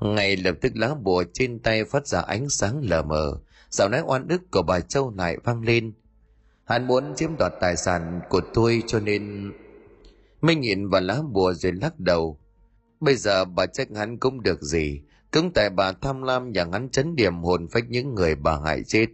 [0.00, 3.38] Ngay lập tức lá bùa trên tay phát ra ánh sáng lờ mờ,
[3.70, 5.92] giọng nói oan ức của bà Châu lại vang lên.
[6.64, 9.52] Hắn muốn chiếm đoạt tài sản của tôi cho nên...
[10.40, 12.38] Minh nhìn vào lá bùa rồi lắc đầu.
[13.00, 15.00] Bây giờ bà trách hắn cũng được gì,
[15.32, 18.82] cũng tại bà tham lam nhà hắn chấn điểm hồn phách những người bà hại
[18.84, 19.06] chết.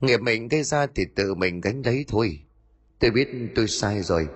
[0.00, 2.45] Nghiệp mình gây ra thì tự mình gánh lấy thôi.
[3.00, 4.28] Tôi biết tôi sai rồi.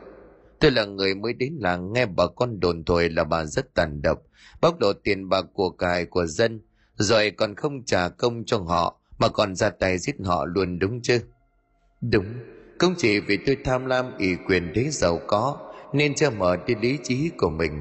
[0.61, 4.03] Tôi là người mới đến làng nghe bà con đồn thổi là bà rất tàn
[4.03, 4.19] độc,
[4.61, 6.61] bóc lột tiền bạc của cải của dân,
[6.97, 11.03] rồi còn không trả công cho họ mà còn ra tay giết họ luôn đúng
[11.03, 11.21] chứ?
[12.01, 12.27] Đúng,
[12.79, 16.75] không chỉ vì tôi tham lam ủy quyền thế giàu có nên cho mở đi
[16.75, 17.73] lý trí của mình.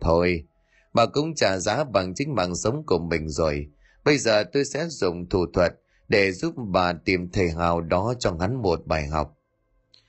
[0.00, 0.44] Thôi,
[0.92, 3.66] bà cũng trả giá bằng chính mạng sống của mình rồi.
[4.04, 5.72] Bây giờ tôi sẽ dùng thủ thuật
[6.08, 9.37] để giúp bà tìm thầy hào đó cho hắn một bài học.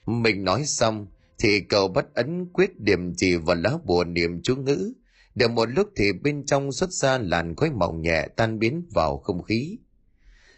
[0.09, 1.07] Mình nói xong,
[1.39, 4.93] thì cậu bắt ấn quyết điểm chỉ vào lá bùa niệm chú ngữ.
[5.35, 9.17] Được một lúc thì bên trong xuất ra làn khói mỏng nhẹ tan biến vào
[9.17, 9.77] không khí.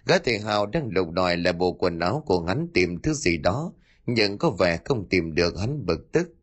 [0.05, 3.37] Gã thầy Hào đang lục đòi là bộ quần áo của hắn tìm thứ gì
[3.37, 3.73] đó,
[4.05, 6.33] nhưng có vẻ không tìm được hắn bực tức.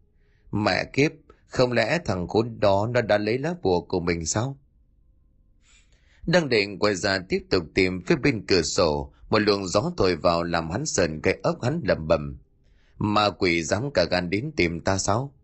[0.53, 1.13] Mẹ kiếp,
[1.47, 4.59] không lẽ thằng khốn đó nó đã lấy lá bùa của mình sao?
[6.27, 10.17] Đang định quay ra tiếp tục tìm phía bên cửa sổ, một luồng gió thổi
[10.17, 12.39] vào làm hắn sờn cái ốc hắn lầm bầm.
[12.99, 15.35] Ma quỷ dám cả gan đến tìm ta sao?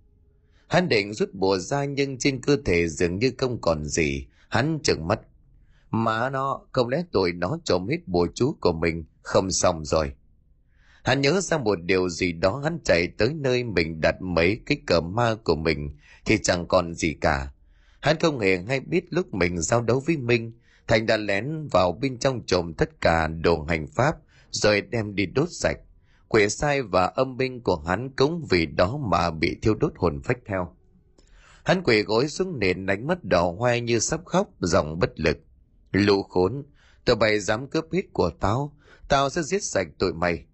[0.68, 4.78] Hắn định rút bùa ra nhưng trên cơ thể dường như không còn gì, hắn
[4.82, 5.20] chừng mắt.
[5.90, 10.12] Mà nó, không lẽ tội nó trộm hết bùa chú của mình, không xong rồi.
[11.04, 14.78] Hắn nhớ ra một điều gì đó hắn chạy tới nơi mình đặt mấy cái
[14.86, 17.52] cờ ma của mình thì chẳng còn gì cả.
[18.00, 20.52] Hắn không hề hay biết lúc mình giao đấu với Minh,
[20.86, 24.16] Thành đã lén vào bên trong trộm tất cả đồ hành pháp
[24.50, 25.78] rồi đem đi đốt sạch.
[26.34, 30.20] Quỷ sai và âm binh của hắn cũng vì đó mà bị thiêu đốt hồn
[30.24, 30.76] phách theo.
[31.64, 35.38] Hắn quỷ gối xuống nền đánh mất đỏ hoe như sắp khóc, giọng bất lực.
[35.92, 36.62] Lũ khốn,
[37.04, 38.76] tụi bay dám cướp hết của tao,
[39.08, 40.44] tao sẽ giết sạch tụi mày.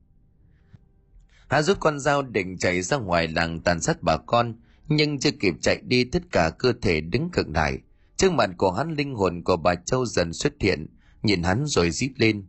[1.48, 4.54] Hắn rút con dao định chạy ra ngoài làng tàn sát bà con,
[4.88, 7.78] nhưng chưa kịp chạy đi tất cả cơ thể đứng cực lại.
[8.16, 10.86] Trước mặt của hắn linh hồn của bà Châu dần xuất hiện,
[11.22, 12.46] nhìn hắn rồi rít lên.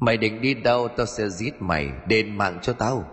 [0.00, 3.04] Mày định đi đâu tao sẽ giết mày, đền mạng cho tao.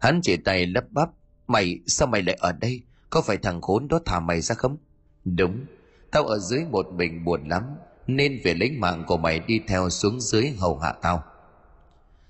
[0.00, 1.08] Hắn chỉ tay lấp bắp,
[1.46, 4.76] mày sao mày lại ở đây, có phải thằng khốn đó thả mày ra không?
[5.24, 5.66] Đúng,
[6.10, 7.62] tao ở dưới một mình buồn lắm,
[8.06, 11.22] nên về lấy mạng của mày đi theo xuống dưới hầu hạ tao.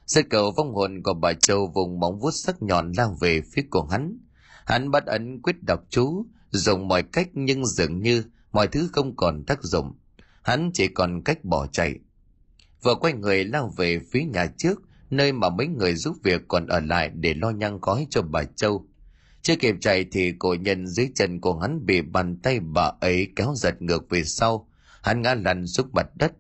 [0.07, 3.63] Giật cầu vong hồn của bà Châu vùng móng vuốt sắc nhọn lao về phía
[3.71, 4.19] của hắn.
[4.67, 9.17] Hắn bắt ấn quyết đọc chú, dùng mọi cách nhưng dường như mọi thứ không
[9.17, 9.93] còn tác dụng.
[10.43, 11.95] Hắn chỉ còn cách bỏ chạy.
[12.83, 16.67] Vừa quay người lao về phía nhà trước, nơi mà mấy người giúp việc còn
[16.67, 18.87] ở lại để lo nhang khói cho bà Châu.
[19.43, 23.29] Chưa kịp chạy thì cổ nhân dưới chân của hắn bị bàn tay bà ấy
[23.37, 24.69] kéo giật ngược về sau.
[25.03, 26.33] Hắn ngã lăn xuống mặt đất.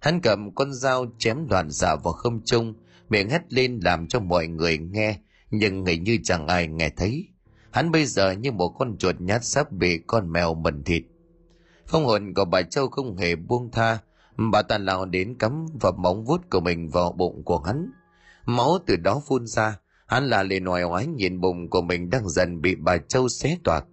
[0.00, 2.74] Hắn cầm con dao chém đoạn dạ vào không trung,
[3.08, 5.18] miệng hét lên làm cho mọi người nghe,
[5.50, 7.28] nhưng hình như chẳng ai nghe thấy.
[7.70, 11.02] Hắn bây giờ như một con chuột nhát sắp bị con mèo mần thịt.
[11.86, 13.98] Phong hồn của bà Châu không hề buông tha,
[14.36, 17.90] bà ta lao đến cắm vào móng vuốt của mình vào bụng của hắn.
[18.46, 22.28] Máu từ đó phun ra, hắn là lên ngoài oái nhìn bụng của mình đang
[22.28, 23.84] dần bị bà Châu xé toạc.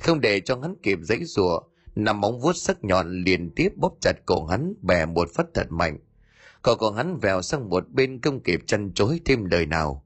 [0.00, 1.60] Không để cho hắn kịp dãy rủa
[1.94, 5.66] nằm móng vuốt sắc nhọn liên tiếp bóp chặt cổ hắn bè một phát thật
[5.70, 5.98] mạnh.
[6.62, 10.04] Cậu của hắn vèo sang một bên không kịp chăn chối thêm lời nào.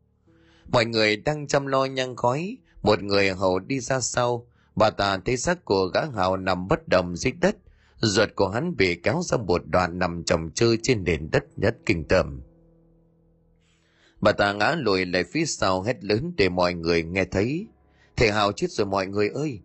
[0.73, 4.47] Mọi người đang chăm lo nhang khói, một người hầu đi ra sau,
[4.77, 7.57] bà ta thấy xác của gã hào nằm bất động dưới đất,
[8.03, 11.77] ruột của hắn bị kéo ra một đoạn nằm chồng chơi trên nền đất nhất
[11.87, 12.41] kinh tởm.
[14.21, 17.67] Bà ta ngã lùi lại phía sau hét lớn để mọi người nghe thấy.
[18.17, 19.61] Thầy Hào chết rồi mọi người ơi!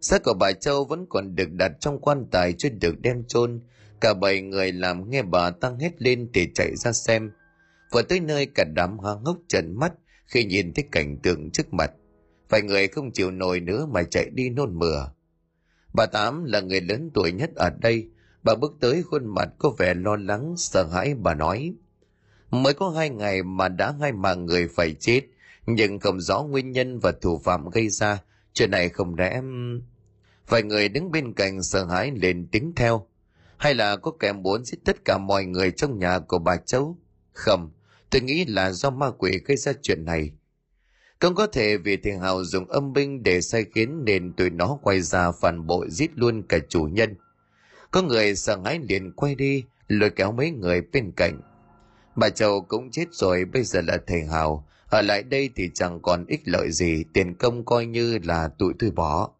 [0.00, 3.60] Xác của bà Châu vẫn còn được đặt trong quan tài chưa được đem chôn
[4.00, 7.30] Cả bảy người làm nghe bà tăng hét lên thì chạy ra xem.
[7.92, 9.92] Vừa tới nơi cả đám hoa ngốc trần mắt
[10.26, 11.92] khi nhìn thấy cảnh tượng trước mặt.
[12.48, 15.13] Vài người không chịu nổi nữa mà chạy đi nôn mửa.
[15.94, 18.08] Bà Tám là người lớn tuổi nhất ở đây.
[18.42, 21.74] Bà bước tới khuôn mặt có vẻ lo lắng, sợ hãi bà nói.
[22.50, 25.20] Mới có hai ngày mà đã hai mạng người phải chết,
[25.66, 28.22] nhưng không rõ nguyên nhân và thủ phạm gây ra.
[28.52, 29.40] Chuyện này không lẽ...
[30.48, 33.06] Vài người đứng bên cạnh sợ hãi lên tiếng theo.
[33.56, 36.98] Hay là có kẻ muốn giết tất cả mọi người trong nhà của bà Châu?
[37.32, 37.70] Không,
[38.10, 40.30] tôi nghĩ là do ma quỷ gây ra chuyện này.
[41.24, 44.78] Cũng có thể vì thằng Hào dùng âm binh để sai khiến nên tụi nó
[44.82, 47.14] quay ra phản bội giết luôn cả chủ nhân.
[47.90, 51.40] Có người sợ hãi liền quay đi, lôi kéo mấy người bên cạnh.
[52.16, 54.68] Bà Châu cũng chết rồi, bây giờ là thầy Hào.
[54.88, 58.72] Ở lại đây thì chẳng còn ích lợi gì, tiền công coi như là tụi
[58.78, 59.30] tôi bỏ.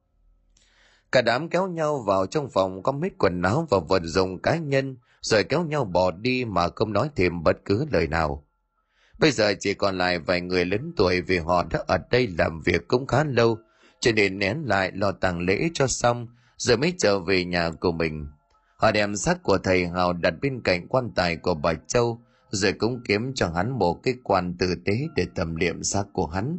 [1.13, 4.57] Cả đám kéo nhau vào trong phòng có mít quần áo và vật dụng cá
[4.57, 8.44] nhân, rồi kéo nhau bỏ đi mà không nói thêm bất cứ lời nào.
[9.19, 12.61] Bây giờ chỉ còn lại vài người lớn tuổi vì họ đã ở đây làm
[12.61, 13.59] việc cũng khá lâu,
[14.01, 17.93] cho nên nén lại lo tàng lễ cho xong, rồi mới trở về nhà của
[17.93, 18.27] mình.
[18.77, 22.73] Họ đem xác của thầy Hào đặt bên cạnh quan tài của bà Châu, rồi
[22.73, 26.59] cũng kiếm cho hắn một cái quan tử tế để tầm liệm xác của hắn.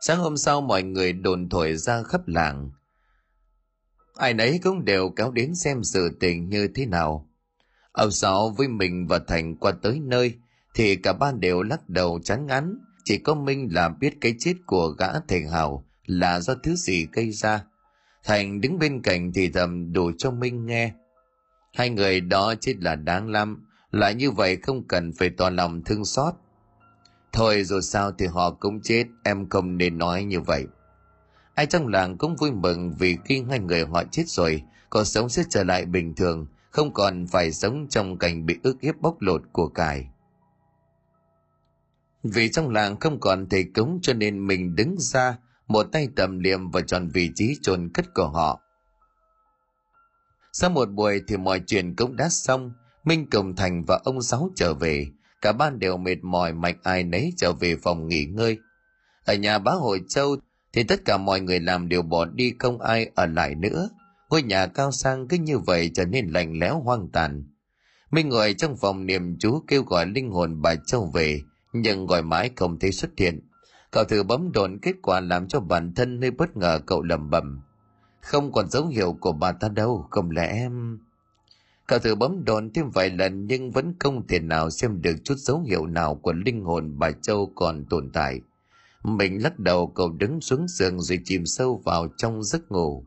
[0.00, 2.70] Sáng hôm sau mọi người đồn thổi ra khắp làng.
[4.16, 7.27] Ai nấy cũng đều kéo đến xem sự tình như thế nào.
[7.98, 10.34] Ông Sáu với mình và Thành qua tới nơi,
[10.74, 12.78] thì cả ba đều lắc đầu chán ngán.
[13.04, 17.06] Chỉ có Minh là biết cái chết của gã thầy Hào là do thứ gì
[17.12, 17.64] gây ra.
[18.24, 20.92] Thành đứng bên cạnh thì thầm đủ cho Minh nghe.
[21.74, 25.82] Hai người đó chết là đáng lắm, lại như vậy không cần phải tỏ lòng
[25.84, 26.34] thương xót.
[27.32, 30.66] Thôi rồi sao thì họ cũng chết, em không nên nói như vậy.
[31.54, 35.28] Ai trong làng cũng vui mừng vì khi hai người họ chết rồi, cuộc sống
[35.28, 39.16] sẽ trở lại bình thường, không còn phải sống trong cảnh bị ức hiếp bóc
[39.20, 40.08] lột của cải.
[42.22, 46.38] Vì trong làng không còn thầy cúng cho nên mình đứng ra, một tay tầm
[46.38, 48.60] liệm và chọn vị trí chôn cất của họ.
[50.52, 52.72] Sau một buổi thì mọi chuyện cũng đã xong,
[53.04, 55.06] Minh cồng Thành và ông Sáu trở về,
[55.42, 58.58] cả ban đều mệt mỏi mạch ai nấy trở về phòng nghỉ ngơi.
[59.24, 60.36] Ở nhà bá Hội Châu
[60.72, 63.88] thì tất cả mọi người làm đều bỏ đi không ai ở lại nữa.
[64.30, 67.44] Ngôi nhà cao sang cứ như vậy trở nên lạnh lẽo hoang tàn.
[68.10, 71.40] Minh ngồi trong phòng niệm chú kêu gọi linh hồn bà Châu về,
[71.72, 73.40] nhưng gọi mãi không thấy xuất hiện.
[73.90, 77.30] Cậu thử bấm đồn kết quả làm cho bản thân hơi bất ngờ cậu lầm
[77.30, 77.60] bầm.
[78.22, 80.98] Không còn dấu hiệu của bà ta đâu, không lẽ em...
[81.86, 85.34] Cậu thử bấm đồn thêm vài lần nhưng vẫn không thể nào xem được chút
[85.36, 88.40] dấu hiệu nào của linh hồn bà Châu còn tồn tại.
[89.04, 93.04] Mình lắc đầu cậu đứng xuống giường rồi chìm sâu vào trong giấc ngủ.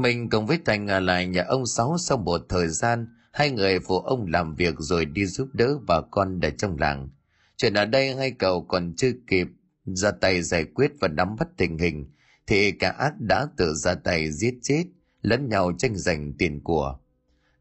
[0.00, 3.80] Mình cùng với Thành ở lại nhà ông Sáu sau một thời gian, hai người
[3.80, 7.08] phụ ông làm việc rồi đi giúp đỡ bà con ở trong làng.
[7.56, 9.46] Chuyện ở đây hai cậu còn chưa kịp
[9.84, 12.10] ra tay giải quyết và nắm bắt tình hình,
[12.46, 14.84] thì cả ác đã tự ra tay giết chết,
[15.22, 16.98] lẫn nhau tranh giành tiền của.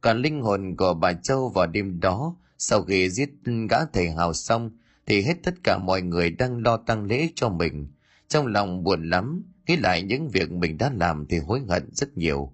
[0.01, 3.29] Còn linh hồn của bà Châu vào đêm đó, sau khi giết
[3.69, 4.71] gã thầy hào xong,
[5.05, 7.87] thì hết tất cả mọi người đang lo tăng lễ cho mình.
[8.27, 12.17] Trong lòng buồn lắm, nghĩ lại những việc mình đã làm thì hối hận rất
[12.17, 12.53] nhiều.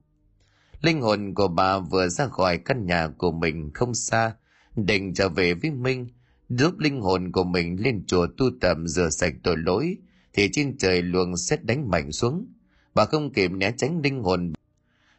[0.82, 4.36] Linh hồn của bà vừa ra khỏi căn nhà của mình không xa,
[4.76, 6.08] định trở về với Minh,
[6.50, 9.98] giúp linh hồn của mình lên chùa tu tập rửa sạch tội lỗi,
[10.34, 12.48] thì trên trời luồng xét đánh mạnh xuống.
[12.96, 14.54] Bà không kịp né tránh linh hồn,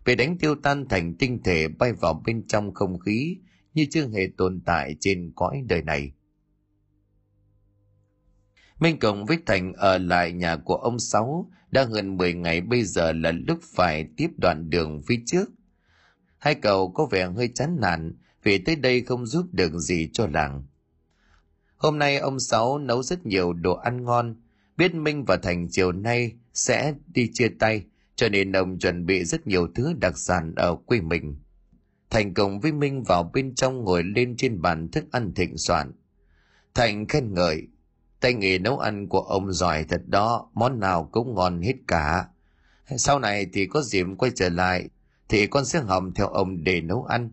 [0.04, 3.36] bị đánh tiêu tan thành tinh thể bay vào bên trong không khí
[3.74, 6.12] như chưa hề tồn tại trên cõi đời này.
[8.78, 12.84] Minh Cộng với Thành ở lại nhà của ông Sáu đã hơn 10 ngày bây
[12.84, 15.44] giờ là lúc phải tiếp đoạn đường phía trước.
[16.38, 20.26] Hai cậu có vẻ hơi chán nản vì tới đây không giúp được gì cho
[20.26, 20.64] làng.
[21.76, 24.36] Hôm nay ông Sáu nấu rất nhiều đồ ăn ngon,
[24.76, 27.84] biết Minh và Thành chiều nay sẽ đi chia tay,
[28.16, 31.36] cho nên ông chuẩn bị rất nhiều thứ đặc sản ở quê mình.
[32.10, 35.92] Thành cùng với Minh vào bên trong ngồi lên trên bàn thức ăn thịnh soạn.
[36.74, 37.68] Thành khen ngợi,
[38.20, 42.28] tay nghề nấu ăn của ông giỏi thật đó, món nào cũng ngon hết cả.
[42.96, 44.88] Sau này thì có dịp quay trở lại,
[45.28, 47.30] thì con sẽ hầm theo ông để nấu ăn.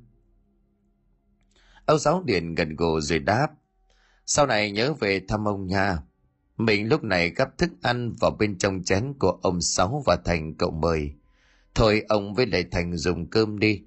[1.86, 3.48] Ông giáo Điện gần gù rồi đáp,
[4.26, 5.98] sau này nhớ về thăm ông nha.
[6.58, 10.54] Mình lúc này gắp thức ăn vào bên trong chén của ông Sáu và Thành
[10.54, 11.14] cậu mời.
[11.76, 13.82] Thôi ông với lại Thành dùng cơm đi,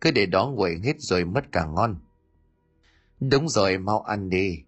[0.00, 1.96] cứ để đó nguội hết rồi mất cả ngon.
[3.20, 4.58] Đúng rồi, mau ăn đi.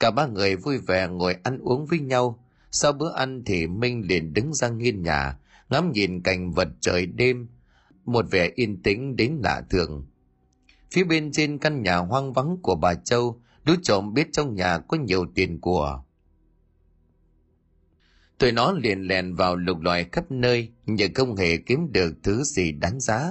[0.00, 2.44] Cả ba người vui vẻ ngồi ăn uống với nhau.
[2.70, 5.38] Sau bữa ăn thì Minh liền đứng ra nghiên nhà,
[5.68, 7.48] ngắm nhìn cảnh vật trời đêm,
[8.04, 10.06] một vẻ yên tĩnh đến lạ thường.
[10.90, 14.78] Phía bên trên căn nhà hoang vắng của bà Châu, đứa trộm biết trong nhà
[14.78, 16.02] có nhiều tiền của.
[18.38, 22.42] Tụi nó liền lèn vào lục loại khắp nơi, nhưng không hề kiếm được thứ
[22.42, 23.30] gì đáng giá.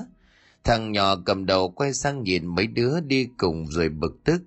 [0.63, 4.41] Thằng nhỏ cầm đầu quay sang nhìn mấy đứa đi cùng rồi bực tức.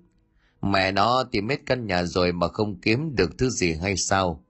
[0.61, 4.43] Mẹ nó tìm hết căn nhà rồi mà không kiếm được thứ gì hay sao?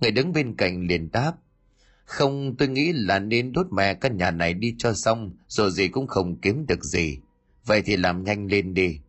[0.00, 1.32] Người đứng bên cạnh liền đáp.
[2.04, 5.88] Không tôi nghĩ là nên đốt mẹ căn nhà này đi cho xong rồi gì
[5.88, 7.18] cũng không kiếm được gì.
[7.64, 9.00] Vậy thì làm nhanh lên đi.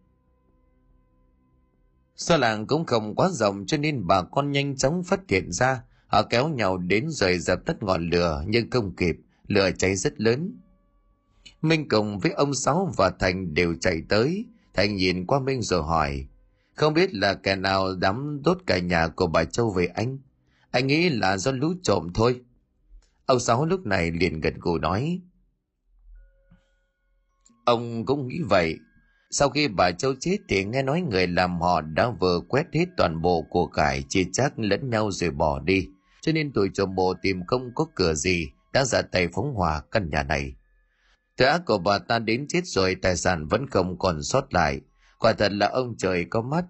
[2.16, 5.84] Sao làng cũng không quá rộng cho nên bà con nhanh chóng phát hiện ra.
[6.08, 9.16] Họ kéo nhau đến rồi dập tắt ngọn lửa nhưng không kịp,
[9.48, 10.60] lửa cháy rất lớn.
[11.62, 14.46] Minh cùng với ông Sáu và Thành đều chạy tới.
[14.78, 16.28] Thành nhìn qua Minh rồi hỏi,
[16.76, 20.18] không biết là kẻ nào đắm đốt cả nhà của bà Châu về anh?
[20.72, 22.42] Anh nghĩ là do lũ trộm thôi.
[23.26, 25.22] Ông Sáu lúc này liền gật gù nói.
[27.66, 28.80] Ông cũng nghĩ vậy.
[29.32, 32.86] Sau khi bà Châu chết thì nghe nói người làm họ đã vừa quét hết
[32.98, 35.88] toàn bộ của cải chia chác lẫn nhau rồi bỏ đi.
[36.22, 39.82] Cho nên tụi trộm bộ tìm không có cửa gì đã ra tay phóng hỏa
[39.92, 40.56] căn nhà này.
[41.38, 44.82] Thứ ác của bà ta đến chết rồi tài sản vẫn không còn sót lại.
[45.20, 46.66] Quả thật là ông trời có mắt.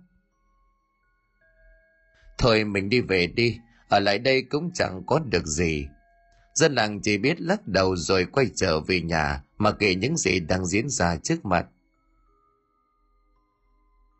[2.38, 3.58] Thôi mình đi về đi,
[3.90, 5.88] ở lại đây cũng chẳng có được gì.
[6.54, 10.40] Dân làng chỉ biết lắc đầu rồi quay trở về nhà mà kể những gì
[10.40, 11.66] đang diễn ra trước mặt.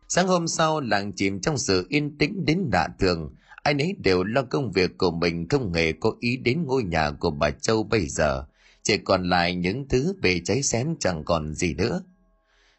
[0.08, 3.34] Sáng hôm sau, làng chìm trong sự yên tĩnh đến lạ thường.
[3.62, 7.10] Ai nấy đều lo công việc của mình không hề có ý đến ngôi nhà
[7.10, 8.44] của bà Châu bây giờ.
[8.88, 12.02] Chỉ còn lại những thứ bề cháy xém chẳng còn gì nữa.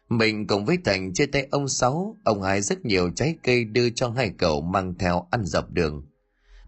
[0.08, 3.90] Mình cùng với Thành chia tay ông Sáu, ông hái rất nhiều trái cây đưa
[3.90, 6.06] cho hai cậu mang theo ăn dọc đường.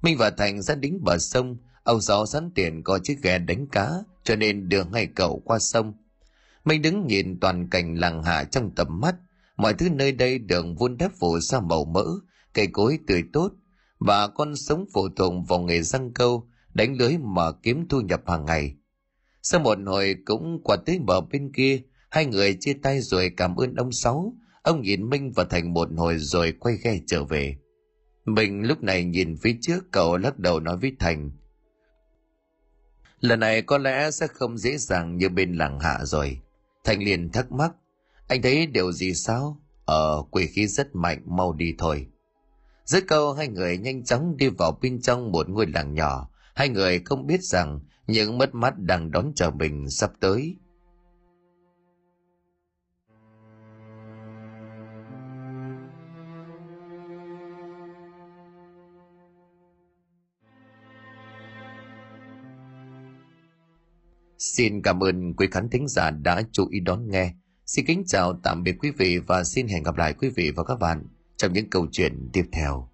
[0.02, 3.66] Minh và Thành ra đính bờ sông, ông Sáu sẵn tiền có chiếc ghe đánh
[3.66, 3.90] cá,
[4.24, 5.94] cho nên đưa hai cậu qua sông.
[6.64, 9.14] Mình đứng nhìn toàn cảnh làng hạ trong tầm mắt,
[9.56, 12.04] mọi thứ nơi đây được vun đắp phủ sa màu mỡ,
[12.54, 13.52] cây cối tươi tốt,
[13.98, 18.22] và con sống phụ thuộc vào nghề răng câu, đánh lưới mà kiếm thu nhập
[18.26, 18.74] hàng ngày.
[19.42, 21.80] Sau một hồi cũng qua tới bờ bên kia,
[22.10, 24.32] hai người chia tay rồi cảm ơn ông Sáu.
[24.62, 27.56] Ông nhìn Minh và Thành một hồi rồi quay ghe trở về.
[28.24, 31.30] Mình lúc này nhìn phía trước cậu lắc đầu nói với Thành.
[33.20, 36.40] Lần này có lẽ sẽ không dễ dàng như bên làng hạ rồi.
[36.84, 37.72] Thành liền thắc mắc.
[38.28, 39.60] Anh thấy điều gì sao?
[39.84, 42.06] Ờ, quỷ khí rất mạnh, mau đi thôi.
[42.84, 46.30] Dứt câu hai người nhanh chóng đi vào bên trong một ngôi làng nhỏ.
[46.54, 50.56] Hai người không biết rằng những mất mát đang đón chờ mình sắp tới.
[64.38, 67.34] Xin cảm ơn quý khán thính giả đã chú ý đón nghe.
[67.66, 70.64] Xin kính chào, tạm biệt quý vị và xin hẹn gặp lại quý vị và
[70.64, 72.91] các bạn trong những câu chuyện tiếp theo.